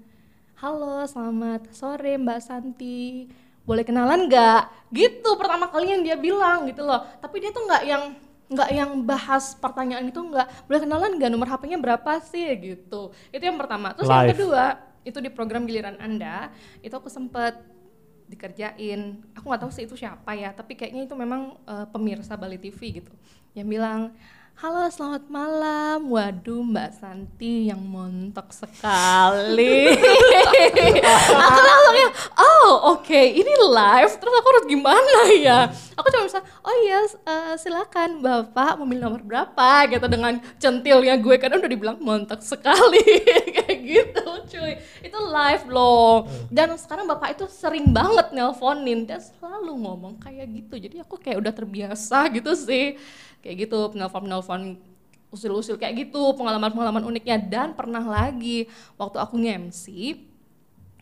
Halo, 0.59 1.07
selamat 1.07 1.71
sore 1.71 2.19
Mbak 2.19 2.39
Santi. 2.43 3.31
Boleh 3.63 3.87
kenalan 3.87 4.27
nggak? 4.27 4.91
Gitu 4.91 5.29
pertama 5.39 5.71
kali 5.71 5.95
yang 5.95 6.03
dia 6.03 6.19
bilang 6.19 6.67
gitu 6.67 6.83
loh. 6.83 7.07
Tapi 7.23 7.39
dia 7.39 7.55
tuh 7.55 7.63
nggak 7.63 7.83
yang 7.87 8.03
nggak 8.45 8.69
yang 8.75 8.91
bahas 9.07 9.55
pertanyaan 9.55 10.11
itu 10.11 10.19
nggak. 10.19 10.67
Boleh 10.67 10.79
kenalan 10.83 11.15
nggak? 11.15 11.29
Nomor 11.31 11.47
HP-nya 11.49 11.79
berapa 11.79 12.11
sih? 12.23 12.45
Gitu. 12.59 13.11
Itu 13.31 13.43
yang 13.43 13.55
pertama. 13.55 13.95
Terus 13.95 14.11
yang 14.11 14.27
Live. 14.27 14.31
kedua 14.35 14.63
itu 15.05 15.17
di 15.21 15.29
program 15.29 15.69
giliran 15.69 15.95
Anda 16.01 16.49
itu 16.81 16.91
aku 16.91 17.07
sempet 17.07 17.61
dikerjain. 18.25 19.21
Aku 19.37 19.45
nggak 19.47 19.61
tahu 19.65 19.71
sih 19.73 19.85
itu 19.85 19.95
siapa 19.97 20.33
ya. 20.33 20.53
Tapi 20.53 20.73
kayaknya 20.77 21.05
itu 21.05 21.15
memang 21.17 21.57
eh, 21.65 21.85
pemirsa 21.89 22.37
Bali 22.37 22.57
TV 22.57 23.01
gitu. 23.01 23.11
Yang 23.55 23.67
bilang 23.71 24.01
Halo 24.55 24.87
selamat 24.87 25.27
malam, 25.27 26.07
waduh 26.15 26.63
Mbak 26.63 26.95
Santi 26.95 27.67
yang 27.67 27.83
montok 27.83 28.55
sekali. 28.55 29.91
aku 31.43 31.59
langsung 31.59 31.97
yang, 31.99 32.13
oh 32.39 32.95
oke 32.95 33.19
ini 33.35 33.51
live, 33.51 34.15
terus 34.15 34.31
aku 34.31 34.47
harus 34.55 34.65
gimana 34.71 35.27
ya? 35.35 35.67
Aku 35.99 36.07
cuma 36.07 36.23
bisa, 36.23 36.39
oh 36.39 36.75
iya 36.87 37.03
eh, 37.03 37.55
silakan 37.59 38.23
Bapak 38.23 38.79
memilih 38.79 39.11
nomor 39.11 39.27
berapa 39.27 39.91
gitu 39.91 40.07
dengan 40.07 40.39
centilnya 40.55 41.19
gue 41.19 41.35
kan 41.35 41.51
udah 41.51 41.67
dibilang 41.67 41.99
montok 41.99 42.39
sekali 42.39 43.03
gitu 43.85 44.25
cuy. 44.49 44.73
Itu 45.05 45.17
live 45.21 45.65
loh. 45.69 46.25
Dan 46.49 46.73
sekarang 46.75 47.05
Bapak 47.05 47.37
itu 47.37 47.45
sering 47.47 47.93
banget 47.93 48.33
nelponin 48.33 49.05
dan 49.05 49.21
selalu 49.21 49.77
ngomong 49.77 50.17
kayak 50.17 50.49
gitu. 50.49 50.81
Jadi 50.81 51.05
aku 51.05 51.21
kayak 51.21 51.37
udah 51.45 51.53
terbiasa 51.53 52.25
gitu 52.33 52.51
sih. 52.57 52.97
Kayak 53.45 53.69
gitu 53.69 53.93
penelpon-penelpon 53.93 54.81
usil-usil 55.29 55.75
kayak 55.75 56.07
gitu, 56.07 56.31
pengalaman-pengalaman 56.39 57.03
uniknya 57.03 57.35
dan 57.35 57.75
pernah 57.75 57.99
lagi 57.99 58.71
waktu 58.95 59.19
aku 59.19 59.35
nge-MC 59.35 59.85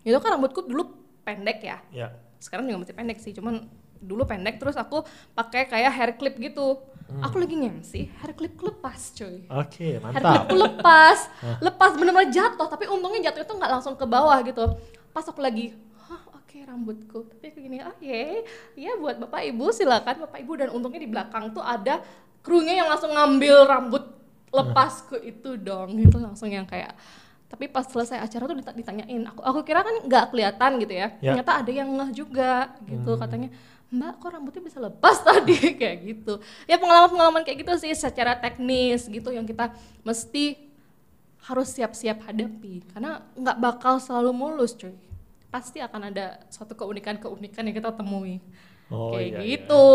itu 0.03 0.17
kan 0.19 0.35
rambutku 0.35 0.65
dulu 0.65 0.91
pendek 1.23 1.63
ya. 1.63 1.77
Ya. 1.93 2.07
Sekarang 2.41 2.67
juga 2.67 2.83
masih 2.83 2.95
pendek 2.97 3.17
sih, 3.23 3.31
cuman 3.31 3.71
dulu 4.03 4.23
pendek 4.23 4.55
terus 4.55 4.75
aku 4.75 5.01
pakai 5.31 5.65
kayak 5.65 5.91
hair 5.91 6.11
clip 6.13 6.35
gitu. 6.37 6.77
Aku 7.21 7.37
lagi 7.37 7.53
nge-MC, 7.53 7.91
hair 8.15 8.31
clipku 8.33 8.65
lepas 8.65 9.13
cuy. 9.13 9.45
Oke, 9.47 9.95
Hair 9.95 10.01
mantap. 10.01 10.33
clipku 10.43 10.55
lepas, 10.57 11.17
lepas 11.59 11.91
bener-bener 11.93 12.27
jatuh, 12.27 12.65
tapi 12.65 12.87
untungnya 12.87 13.29
jatuh 13.29 13.43
itu 13.43 13.53
nggak 13.53 13.71
langsung 13.71 13.93
ke 13.93 14.03
bawah 14.03 14.39
gitu. 14.41 14.65
Pas 15.11 15.21
aku 15.21 15.37
lagi, 15.37 15.77
hah 16.01 16.21
oke 16.31 16.57
rambutku, 16.59 17.29
tapi 17.29 17.45
aku 17.47 17.59
gini, 17.61 17.77
oh 17.79 17.93
iya, 17.99 18.41
iya 18.73 18.91
buat 18.95 19.19
bapak 19.19 19.45
ibu 19.45 19.69
silakan 19.69 20.25
bapak 20.25 20.41
ibu 20.41 20.53
dan 20.55 20.69
untungnya 20.69 20.97
di 20.97 21.07
belakang 21.07 21.51
tuh 21.51 21.61
ada 21.61 22.01
krunya 22.39 22.75
yang 22.75 22.87
langsung 22.87 23.11
ngambil 23.11 23.55
rambut 23.63 24.03
lepasku 24.49 25.17
itu 25.19 25.53
dong, 25.55 25.93
itu 25.95 26.17
langsung 26.17 26.47
yang 26.47 26.65
kayak 26.65 26.97
tapi 27.45 27.69
pas 27.69 27.85
selesai 27.85 28.17
acara 28.17 28.43
tuh 28.43 28.57
dita- 28.57 28.73
ditanyain 28.73 29.21
aku 29.23 29.37
aku 29.39 29.61
kira 29.61 29.85
kan 29.85 29.93
nggak 30.01 30.25
kelihatan 30.27 30.81
gitu 30.81 30.93
ya 30.95 31.13
Ya. 31.21 31.37
ternyata 31.37 31.61
ada 31.61 31.69
yang 31.71 31.85
ngeh 31.85 32.09
juga 32.11 32.73
gitu 32.81 33.13
katanya 33.13 33.53
mbak 33.93 34.17
kok 34.17 34.33
rambutnya 34.33 34.59
bisa 34.59 34.81
lepas 34.81 35.21
tadi 35.27 35.53
kayak 35.77 35.97
gitu 36.01 36.33
ya 36.65 36.75
pengalaman-pengalaman 36.75 37.45
kayak 37.45 37.61
gitu 37.61 37.73
sih 37.77 37.93
secara 37.93 38.33
teknis 38.33 39.05
gitu 39.05 39.29
yang 39.29 39.45
kita 39.45 39.69
mesti 40.01 40.57
harus 41.43 41.69
siap-siap 41.69 42.23
hadapi 42.23 42.81
karena 42.89 43.21
nggak 43.35 43.57
bakal 43.59 43.99
selalu 43.99 44.31
mulus 44.31 44.73
cuy 44.73 44.95
pasti 45.47 45.77
akan 45.77 46.09
ada 46.09 46.41
suatu 46.49 46.73
keunikan-keunikan 46.73 47.63
yang 47.63 47.77
kita 47.77 47.93
temui 47.93 48.41
Oh, 48.89 49.09
kayak 49.09 49.25
iya, 49.25 49.37
iya. 49.39 49.47
gitu 49.57 49.85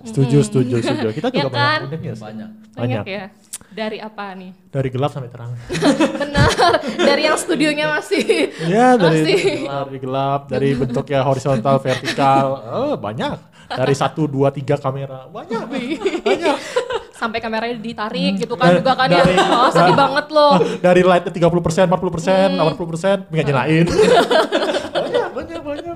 Setuju, 0.00 0.38
setuju, 0.40 0.74
setuju. 0.78 1.08
Kita 1.12 1.28
Ya 1.34 1.42
juga 1.42 1.50
banyak 1.50 1.58
kan? 1.58 1.80
uniknya 1.90 2.14
sih. 2.14 2.22
Banyak. 2.22 2.50
banyak 2.72 2.78
Banyak. 2.78 3.04
ya 3.10 3.24
dari 3.70 3.96
apa 3.96 4.34
nih 4.34 4.50
Dari 4.66 4.88
gelap 4.88 5.10
sampai 5.10 5.28
terang. 5.28 5.54
benar 6.20 6.50
dari 6.96 7.22
yang 7.22 7.34
studionya 7.34 7.86
masih 7.88 8.50
Iya, 8.60 8.94
dari, 8.94 9.22
Masih. 9.22 9.42
dari 9.64 9.98
gelap, 9.98 10.40
dari 10.46 10.68
bentuknya 10.72 11.20
horizontal, 11.20 11.78
vertikal. 11.78 12.46
Oh, 12.68 12.94
banyak. 12.96 13.38
Dari 13.66 13.94
satu, 13.94 14.26
dua, 14.26 14.50
tiga 14.50 14.74
kamera. 14.74 15.26
Banyak. 15.26 15.62
Banyak. 16.20 16.58
sampai 17.12 17.36
kameranya 17.36 17.76
ditarik 17.76 18.40
gitu 18.40 18.56
kan 18.56 18.72
Dari- 18.72 18.78
juga 18.80 18.92
kan 18.96 19.06
ya 19.06 19.20
dari- 19.20 19.36
oh, 19.36 19.68
sedih 19.68 19.92
banget 19.92 20.26
loh 20.30 20.56
Dari 20.80 21.02
lightnya 21.04 21.28
30 21.30 21.60
persen, 21.60 21.84
40 21.84 22.08
persen, 22.10 22.46
Hmm. 22.50 22.60
80 22.64 22.88
persen, 22.88 23.16
nggak 23.28 23.44
nyalain. 23.44 23.86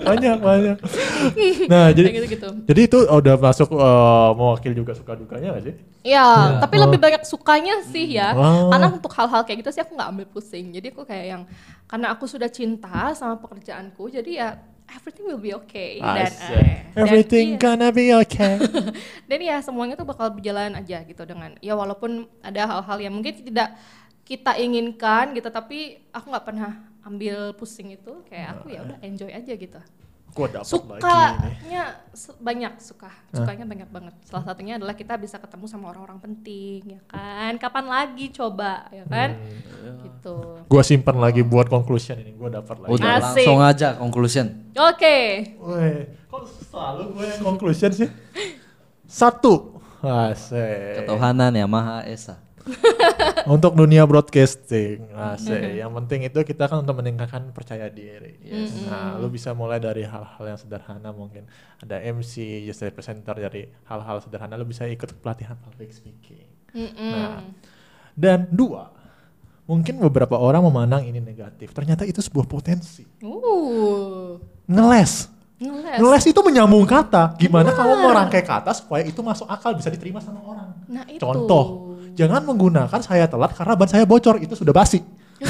banyak, 0.04 0.36
banyak. 0.38 0.76
Nah, 1.72 1.88
jadi 1.90 2.06
kayak 2.08 2.16
gitu-gitu 2.20 2.48
jadi 2.68 2.80
itu 2.84 2.98
udah 3.00 3.34
masuk 3.40 3.68
eh, 3.72 4.30
mewakili 4.36 4.74
juga 4.76 4.92
suka 4.92 5.16
dukanya 5.16 5.56
gak 5.56 5.64
sih? 5.64 5.74
ya 6.04 6.60
tapi 6.60 6.76
lebih 6.76 7.00
banyak 7.00 7.24
sukanya 7.24 7.80
sih 7.88 8.20
ya 8.20 8.36
Oh. 8.36 8.68
karena 8.68 8.92
untuk 8.92 9.08
hal-hal 9.16 9.40
kayak 9.42 9.64
gitu 9.64 9.70
sih 9.72 9.80
aku 9.80 9.96
nggak 9.96 10.10
ambil 10.12 10.26
pusing 10.28 10.68
jadi 10.68 10.92
aku 10.92 11.02
kayak 11.02 11.26
yang 11.26 11.42
karena 11.88 12.12
aku 12.12 12.28
sudah 12.28 12.48
cinta 12.48 13.16
sama 13.16 13.40
pekerjaanku 13.40 14.12
jadi 14.12 14.30
ya 14.30 14.48
everything 14.84 15.24
will 15.24 15.40
be 15.40 15.56
okay 15.56 15.96
dan 15.96 16.28
Asik. 16.28 16.52
eh, 16.60 16.76
dan 16.92 17.00
Everything 17.08 17.46
iya. 17.56 17.58
gonna 17.58 17.88
be 17.88 18.12
okay. 18.12 18.60
dan 19.32 19.38
ya 19.40 19.56
semuanya 19.58 19.96
tuh 19.96 20.04
bakal 20.04 20.28
berjalan 20.30 20.76
aja 20.76 21.00
gitu 21.02 21.24
dengan 21.24 21.56
ya 21.58 21.72
walaupun 21.72 22.28
ada 22.44 22.68
hal-hal 22.68 22.98
yang 23.00 23.14
mungkin 23.16 23.32
tidak 23.40 23.72
kita 24.24 24.56
inginkan 24.56 25.32
gitu 25.32 25.48
tapi 25.48 26.04
aku 26.12 26.28
nggak 26.28 26.46
pernah 26.46 26.72
ambil 27.04 27.52
pusing 27.52 27.92
itu 27.92 28.24
kayak 28.24 28.56
aku 28.56 28.68
ya 28.68 28.80
udah 28.80 28.98
enjoy 29.00 29.28
aja 29.28 29.52
gitu 29.52 29.80
Gua 30.34 30.50
dapet 30.50 30.66
sukanya 30.66 31.94
banyak 32.42 32.72
suka 32.82 33.06
sukanya 33.30 33.62
banyak 33.62 33.86
banget 33.86 34.14
salah 34.26 34.42
satunya 34.42 34.74
adalah 34.74 34.92
kita 34.92 35.14
bisa 35.14 35.38
ketemu 35.38 35.70
sama 35.70 35.94
orang-orang 35.94 36.18
penting 36.18 36.82
ya 36.90 37.00
kan 37.06 37.54
kapan 37.54 37.86
lagi 37.86 38.28
coba 38.30 38.90
ya 38.90 39.06
kan 39.06 39.38
Hmm. 39.84 40.00
gitu 40.00 40.36
Gua 40.64 40.80
simpan 40.80 41.20
lagi 41.20 41.44
buat 41.44 41.68
conclusion 41.68 42.16
ini. 42.16 42.32
Gua 42.32 42.48
dapat 42.50 42.80
lagi. 42.80 42.96
Udah 42.96 43.10
Asik. 43.14 43.44
langsung 43.44 43.58
aja 43.60 43.88
conclusion. 43.94 44.46
oke 44.72 45.16
Weh, 45.60 45.96
kok 46.26 46.42
selalu 46.66 47.02
gue 47.12 47.24
yang 47.28 47.42
conclusion 47.44 47.90
sih? 47.92 48.08
Satu. 49.04 49.76
Asik. 50.02 51.04
Ketuhanan 51.04 51.52
yang 51.52 51.68
Maha 51.68 52.02
Esa. 52.04 52.40
Untuk 53.54 53.76
dunia 53.76 54.08
broadcasting, 54.08 55.12
asik. 55.12 55.76
Yang 55.76 55.92
penting 56.00 56.20
itu 56.24 56.38
kita 56.40 56.64
kan 56.64 56.80
untuk 56.80 56.96
meningkatkan 56.96 57.52
percaya 57.52 57.92
diri. 57.92 58.40
Nah, 58.88 59.20
lu 59.20 59.28
bisa 59.28 59.52
mulai 59.52 59.76
dari 59.76 60.00
hal-hal 60.08 60.44
yang 60.48 60.56
sederhana 60.56 61.12
mungkin. 61.12 61.44
Ada 61.84 62.00
MC, 62.00 62.64
just 62.64 62.80
dari 62.80 62.88
presenter 62.88 63.36
dari 63.36 63.68
hal-hal 63.84 64.24
sederhana. 64.24 64.56
Lu 64.56 64.64
bisa 64.64 64.88
ikut 64.88 65.12
pelatihan 65.20 65.60
public 65.60 65.92
speaking. 65.92 66.48
Nah, 66.96 67.44
dan 68.16 68.48
dua, 68.48 68.88
mungkin 69.68 70.00
beberapa 70.00 70.40
orang 70.40 70.64
memandang 70.64 71.04
ini 71.04 71.20
negatif. 71.20 71.76
Ternyata 71.76 72.08
itu 72.08 72.24
sebuah 72.24 72.48
potensi. 72.48 73.04
uh 73.20 74.40
Ngeles. 74.64 75.28
ngeles 75.60 76.00
Ngeles 76.00 76.24
itu 76.32 76.40
menyambung 76.40 76.88
kata. 76.88 77.36
Gimana 77.36 77.76
kamu 77.76 78.08
merangkai 78.08 78.40
kata 78.40 78.72
supaya 78.72 79.04
itu 79.04 79.20
masuk 79.20 79.44
akal 79.48 79.76
bisa 79.76 79.92
diterima 79.92 80.18
sama 80.18 80.40
orang. 80.40 80.72
nah 80.88 81.04
itu 81.08 81.20
Contoh, 81.20 81.64
jangan 82.14 82.40
menggunakan 82.42 83.00
saya 83.00 83.26
telat 83.26 83.52
karena 83.52 83.74
ban 83.74 83.86
saya 83.86 84.02
bocor, 84.02 84.38
itu 84.38 84.54
sudah 84.54 84.70
basi. 84.70 85.02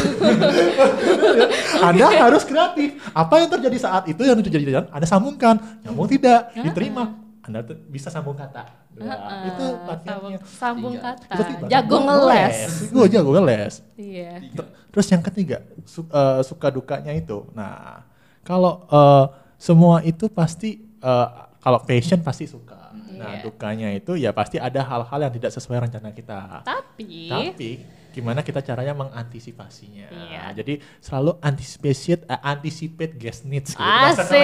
anda 1.84 2.06
harus 2.10 2.42
kreatif. 2.42 2.98
Apa 3.12 3.44
yang 3.44 3.50
terjadi 3.50 3.76
saat 3.78 4.04
itu 4.08 4.22
yang 4.24 4.38
terjadi 4.40 4.64
di 4.64 4.72
jalan, 4.72 4.88
Anda 4.90 5.06
sambungkan. 5.06 5.54
Nyambung 5.84 6.08
tidak, 6.08 6.50
diterima. 6.56 7.14
Anda 7.44 7.60
bisa 7.86 8.08
sambung 8.08 8.34
kata. 8.34 8.64
Nah, 8.94 9.44
itu 9.44 9.60
sambung, 9.60 9.84
latihannya. 9.84 10.38
sambung 10.46 10.94
Tiga. 10.96 11.04
kata, 11.12 11.24
Berarti 11.28 11.52
bahkan 11.58 11.68
jago 11.68 11.96
ngeles. 12.00 12.56
Gue 12.88 13.06
jago 13.10 13.30
ngeles. 13.34 13.74
Iya. 13.94 14.32
Ter- 14.54 14.72
Terus 14.94 15.06
yang 15.10 15.20
ketiga, 15.20 15.58
su- 15.84 16.06
eh, 16.06 16.40
suka 16.40 16.70
dukanya 16.70 17.10
itu. 17.10 17.44
Nah, 17.52 18.06
kalau 18.40 18.86
eh, 18.86 19.24
semua 19.58 20.00
itu 20.00 20.30
pasti 20.30 20.80
eh, 20.80 21.28
kalau 21.60 21.82
passion 21.82 22.22
pasti 22.22 22.46
suka. 22.46 22.83
Nah, 23.24 23.40
Iya. 23.40 23.42
dukanya 23.42 23.88
itu 23.90 24.12
ya 24.14 24.30
pasti 24.36 24.60
ada 24.60 24.84
hal-hal 24.84 25.18
yang 25.24 25.32
tidak 25.32 25.50
sesuai 25.50 25.88
rencana 25.88 26.12
kita. 26.12 26.60
Tapi, 26.60 27.32
Tapi 27.32 27.70
gimana 28.12 28.44
kita 28.44 28.60
caranya 28.60 28.92
mengantisipasinya? 28.92 30.06
Iya. 30.12 30.52
Jadi 30.54 30.78
selalu 31.00 31.40
anticipate 31.40 32.28
eh, 32.28 32.40
anticipate 32.44 33.16
guest 33.16 33.42
needs. 33.42 33.72
gitu. 33.72 33.80
Asik. 33.80 34.36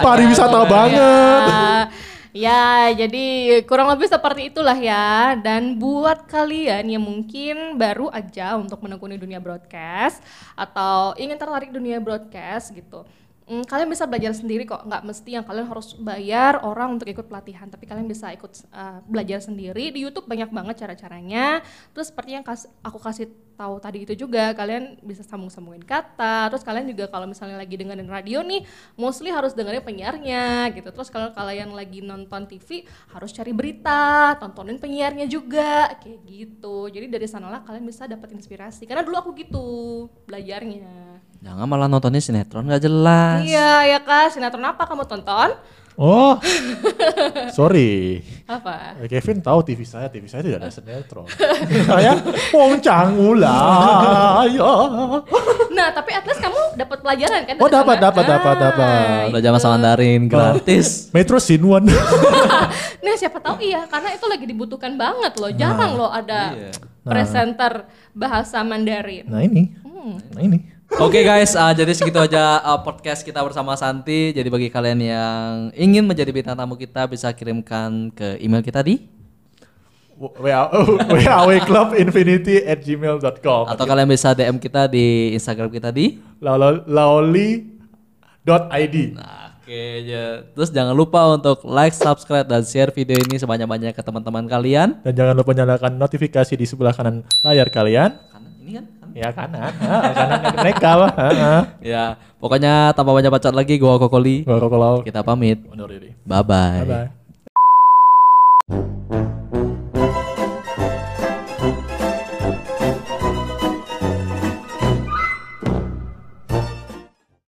Pariwisata 0.00 0.60
ya. 0.62 0.70
banget. 0.70 1.86
Ya, 2.30 2.94
jadi 2.94 3.58
kurang 3.66 3.90
lebih 3.90 4.06
seperti 4.06 4.54
itulah 4.54 4.78
ya. 4.78 5.34
Dan 5.34 5.82
buat 5.82 6.30
kalian 6.30 6.86
yang 6.86 7.02
mungkin 7.02 7.74
baru 7.74 8.06
aja 8.06 8.54
untuk 8.54 8.78
menekuni 8.86 9.18
dunia 9.18 9.42
broadcast 9.42 10.22
atau 10.54 11.10
ingin 11.18 11.34
tertarik 11.34 11.74
dunia 11.74 11.98
broadcast 11.98 12.70
gitu. 12.70 13.02
Mm, 13.50 13.66
kalian 13.66 13.90
bisa 13.90 14.06
belajar 14.06 14.32
sendiri 14.32 14.62
kok, 14.62 14.86
nggak 14.86 15.02
mesti 15.02 15.30
yang 15.34 15.44
kalian 15.44 15.66
harus 15.66 15.98
bayar 15.98 16.62
orang 16.62 16.94
untuk 16.94 17.10
ikut 17.10 17.26
pelatihan, 17.26 17.66
tapi 17.66 17.84
kalian 17.90 18.06
bisa 18.06 18.30
ikut 18.30 18.52
uh, 18.70 19.02
belajar 19.10 19.42
sendiri 19.42 19.90
di 19.90 20.06
YouTube 20.06 20.30
banyak 20.30 20.54
banget 20.54 20.86
cara-caranya. 20.86 21.58
Terus 21.90 22.14
seperti 22.14 22.38
yang 22.38 22.44
kas- 22.46 22.70
aku 22.86 23.02
kasih 23.02 23.26
tahu 23.58 23.76
tadi 23.76 24.08
itu 24.08 24.14
juga, 24.16 24.56
kalian 24.56 25.02
bisa 25.04 25.20
sambung-sambungin 25.26 25.84
kata. 25.84 26.48
Terus 26.48 26.64
kalian 26.64 26.86
juga 26.88 27.12
kalau 27.12 27.28
misalnya 27.28 27.60
lagi 27.60 27.76
dengerin 27.76 28.08
radio 28.08 28.40
nih, 28.40 28.64
mostly 28.96 29.28
harus 29.28 29.52
dengerin 29.52 29.84
penyiarnya 29.84 30.72
gitu. 30.72 30.88
Terus 30.94 31.12
kalau 31.12 31.28
kalian 31.36 31.76
lagi 31.76 32.00
nonton 32.00 32.48
TV 32.48 32.88
harus 33.12 33.30
cari 33.36 33.52
berita, 33.52 34.32
tontonin 34.40 34.80
penyiarnya 34.80 35.28
juga 35.28 35.92
kayak 36.00 36.20
gitu. 36.24 36.88
Jadi 36.88 37.06
dari 37.12 37.26
sanalah 37.28 37.60
kalian 37.66 37.84
bisa 37.84 38.08
dapat 38.08 38.32
inspirasi. 38.32 38.88
Karena 38.88 39.04
dulu 39.04 39.16
aku 39.20 39.30
gitu 39.36 39.66
belajarnya. 40.24 41.20
Jangan 41.40 41.64
malah 41.64 41.88
nontonnya 41.88 42.20
sinetron 42.20 42.68
nggak 42.68 42.84
jelas. 42.84 43.40
Iya, 43.42 43.88
ya 43.88 43.98
kak. 43.98 44.28
Sinetron 44.30 44.60
apa 44.60 44.84
kamu 44.84 45.08
tonton? 45.08 45.56
Oh, 46.00 46.36
sorry. 47.56 48.24
Apa? 48.48 48.96
Eh, 48.96 49.08
Kevin 49.10 49.40
tahu 49.40 49.60
TV 49.60 49.84
saya, 49.84 50.08
TV 50.08 50.24
saya 50.24 50.40
tidak 50.40 50.64
ada 50.64 50.72
sinetron. 50.72 51.28
Saya 51.90 52.16
Wong 52.52 52.80
Cangula. 52.80 53.60
Ya. 54.48 54.72
Nah, 55.70 55.88
tapi 55.92 56.10
at 56.12 56.24
least 56.24 56.40
kamu 56.40 56.56
dapat 56.74 56.98
pelajaran 57.00 57.40
kan? 57.44 57.54
Oh, 57.56 57.68
dapat, 57.68 57.96
dapat, 58.00 58.24
dapat, 58.24 58.56
dapat. 58.56 59.22
Udah 59.28 59.40
zaman 59.40 59.60
sama 59.60 59.76
Mandarin 59.76 60.24
gratis. 60.24 60.86
Metro 61.16 61.36
Sinuan. 61.36 61.84
Nah, 61.84 63.14
siapa 63.16 63.36
tahu 63.36 63.60
iya, 63.60 63.84
karena 63.84 64.12
itu 64.12 64.24
lagi 64.24 64.44
dibutuhkan 64.44 64.96
banget 64.96 65.36
loh. 65.36 65.52
Jarang 65.52 65.96
loh 65.96 66.08
ada 66.08 66.52
Iya. 66.52 66.72
presenter 67.00 67.84
bahasa 68.12 68.60
Mandarin. 68.60 69.24
nah 69.24 69.40
ini, 69.40 69.72
Hmm. 69.82 70.16
nah 70.32 70.40
ini. 70.40 70.58
Oke 70.98 71.22
guys, 71.22 71.54
ah, 71.54 71.70
jadi 71.70 71.94
segitu 71.94 72.18
aja 72.18 72.58
ah, 72.66 72.82
podcast 72.82 73.22
kita 73.22 73.38
bersama 73.46 73.78
Santi. 73.78 74.34
Jadi 74.34 74.50
bagi 74.50 74.66
kalian 74.66 74.98
yang 74.98 75.70
ingin 75.78 76.02
menjadi 76.02 76.34
bintang 76.34 76.58
tamu 76.58 76.74
kita 76.74 77.06
bisa 77.06 77.30
kirimkan 77.30 78.10
ke 78.10 78.42
email 78.42 78.58
kita 78.58 78.82
di 78.82 79.06
WAW 80.18 81.48
Club 81.64 81.94
Infinity 81.94 82.66
at 82.66 82.82
gmail.com 82.82 83.70
atau 83.70 83.84
kalian 83.86 84.10
bisa 84.10 84.34
DM 84.34 84.58
kita 84.58 84.90
di 84.90 85.30
Instagram 85.38 85.70
kita 85.70 85.94
di. 85.94 86.18
lauli.id 86.42 87.66
Nah, 89.14 89.56
oke 89.62 89.82
ya. 90.04 90.42
Terus 90.52 90.68
jangan 90.74 90.92
lupa 90.92 91.24
untuk 91.32 91.64
like, 91.64 91.94
subscribe 91.94 92.44
dan 92.44 92.66
share 92.66 92.90
video 92.92 93.16
ini 93.16 93.38
sebanyak-banyak 93.38 93.94
ke 93.94 94.02
teman-teman 94.02 94.44
kalian. 94.44 94.98
dan 95.06 95.12
jangan 95.14 95.38
lupa 95.38 95.54
nyalakan 95.54 95.96
notifikasi 95.96 96.52
di 96.52 96.66
sebelah 96.66 96.92
kanan 96.92 97.22
layar 97.40 97.70
kalian. 97.72 98.18
Kanan 98.28 98.52
ini 98.60 98.72
kan? 98.76 98.99
Ya 99.10 99.28
kanan, 99.34 99.74
ah, 99.82 100.12
kanan 100.14 100.40
mereka 100.54 100.90
lah. 100.94 101.12
Ya, 101.82 102.14
pokoknya 102.38 102.94
tanpa 102.94 103.10
banyak 103.10 103.30
bacot 103.32 103.54
lagi 103.54 103.74
gua 103.76 103.98
Kokoli. 103.98 104.46
Gua 104.46 104.62
kalau 104.62 105.02
Kita 105.02 105.26
pamit. 105.26 105.58
undur 105.66 105.90
diri. 105.90 106.14
Bye 106.22 106.42
bye. 106.46 106.80
Bye 106.82 107.10
bye. 108.70 109.69